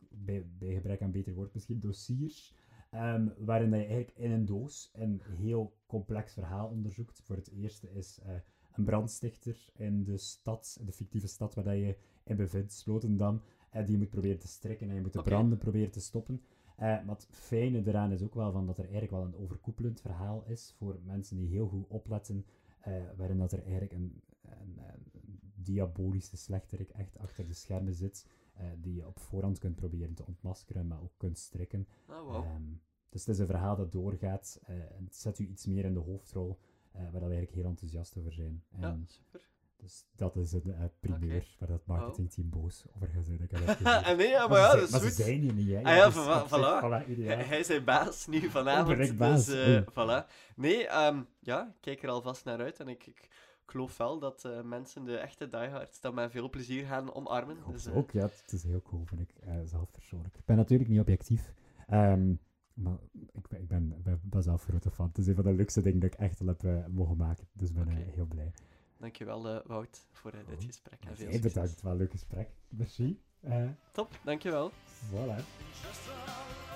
[0.09, 2.53] bij, bij gebrek aan beter woord misschien, dossiers.
[2.89, 7.21] ehm, waarin dat je eigenlijk in een doos een heel complex verhaal onderzoekt.
[7.23, 8.33] Voor het eerste is eh,
[8.73, 13.41] een brandstichter in de stad, de fictieve stad waar dat je in bevindt, Slotendam.
[13.72, 16.41] Die je moet proberen te strikken en je moet de branden proberen te stoppen.
[16.76, 20.01] Eh, maar het fijne eraan is ook wel van dat er eigenlijk wel een overkoepelend
[20.01, 22.45] verhaal is voor mensen die heel goed opletten,
[22.80, 24.80] eh, waarin dat er eigenlijk een, een,
[25.13, 30.13] een diabolische slechterik echt achter de schermen zit, eh, die je op voorhand kunt proberen
[30.13, 31.88] te ontmaskeren, maar ook kunt strikken.
[32.09, 32.36] Oh, wow.
[32.36, 32.63] Ehm,
[33.09, 35.93] dus het is een verhaal dat doorgaat eh, en het zet u iets meer in
[35.93, 36.57] de hoofdrol,
[36.91, 38.63] eh, waar we eigenlijk heel enthousiast over zijn.
[38.70, 39.41] En ja, super.
[39.78, 43.41] Dus dat is een eh, primeur waar dat marketingteam boos over gaat zijn.
[43.41, 43.80] Ik heb.
[44.05, 45.13] En nee, ja, maar ja, dat is maar goed.
[45.13, 45.84] ze zijn hier niet, hè.
[45.84, 47.05] Ah ja, dus voilà.
[47.05, 48.88] Hij, hij is zijn baas nu vanavond.
[48.88, 49.84] Direct baas, Dus, eh, oei.
[49.91, 50.28] voilà.
[50.55, 52.80] Nee, ehm, ja, ik kijk er alvast naar uit.
[52.80, 53.30] En ik, ik,
[53.65, 57.57] geloof wel dat eh, mensen, de echte diehards, dat met veel plezier gaan omarmen.
[57.71, 58.21] Dus, ook, ja.
[58.21, 59.34] Het is heel cool, vind ik,
[59.65, 60.36] zelf persoonlijk.
[60.36, 61.53] Ik ben natuurlijk niet objectief,
[61.88, 62.34] ehm,
[62.73, 62.97] maar
[63.32, 65.07] ik ben, ik ben, ben, ben zelf grote fan.
[65.07, 67.47] Het is een van de leukste dingen dat ik echt al heb mogen maken.
[67.53, 68.51] Dus ik ben heel blij.
[68.99, 70.65] Dankjewel, eh, Wout, voor eh, dit Goed.
[70.65, 70.99] gesprek.
[71.05, 71.53] En veel Jij succes.
[71.53, 72.49] bedankt, wel een leuk gesprek.
[72.69, 73.21] Merci.
[73.41, 74.71] Eh Top, dankjewel.
[75.11, 75.35] voilà.
[75.83, 76.66] Just a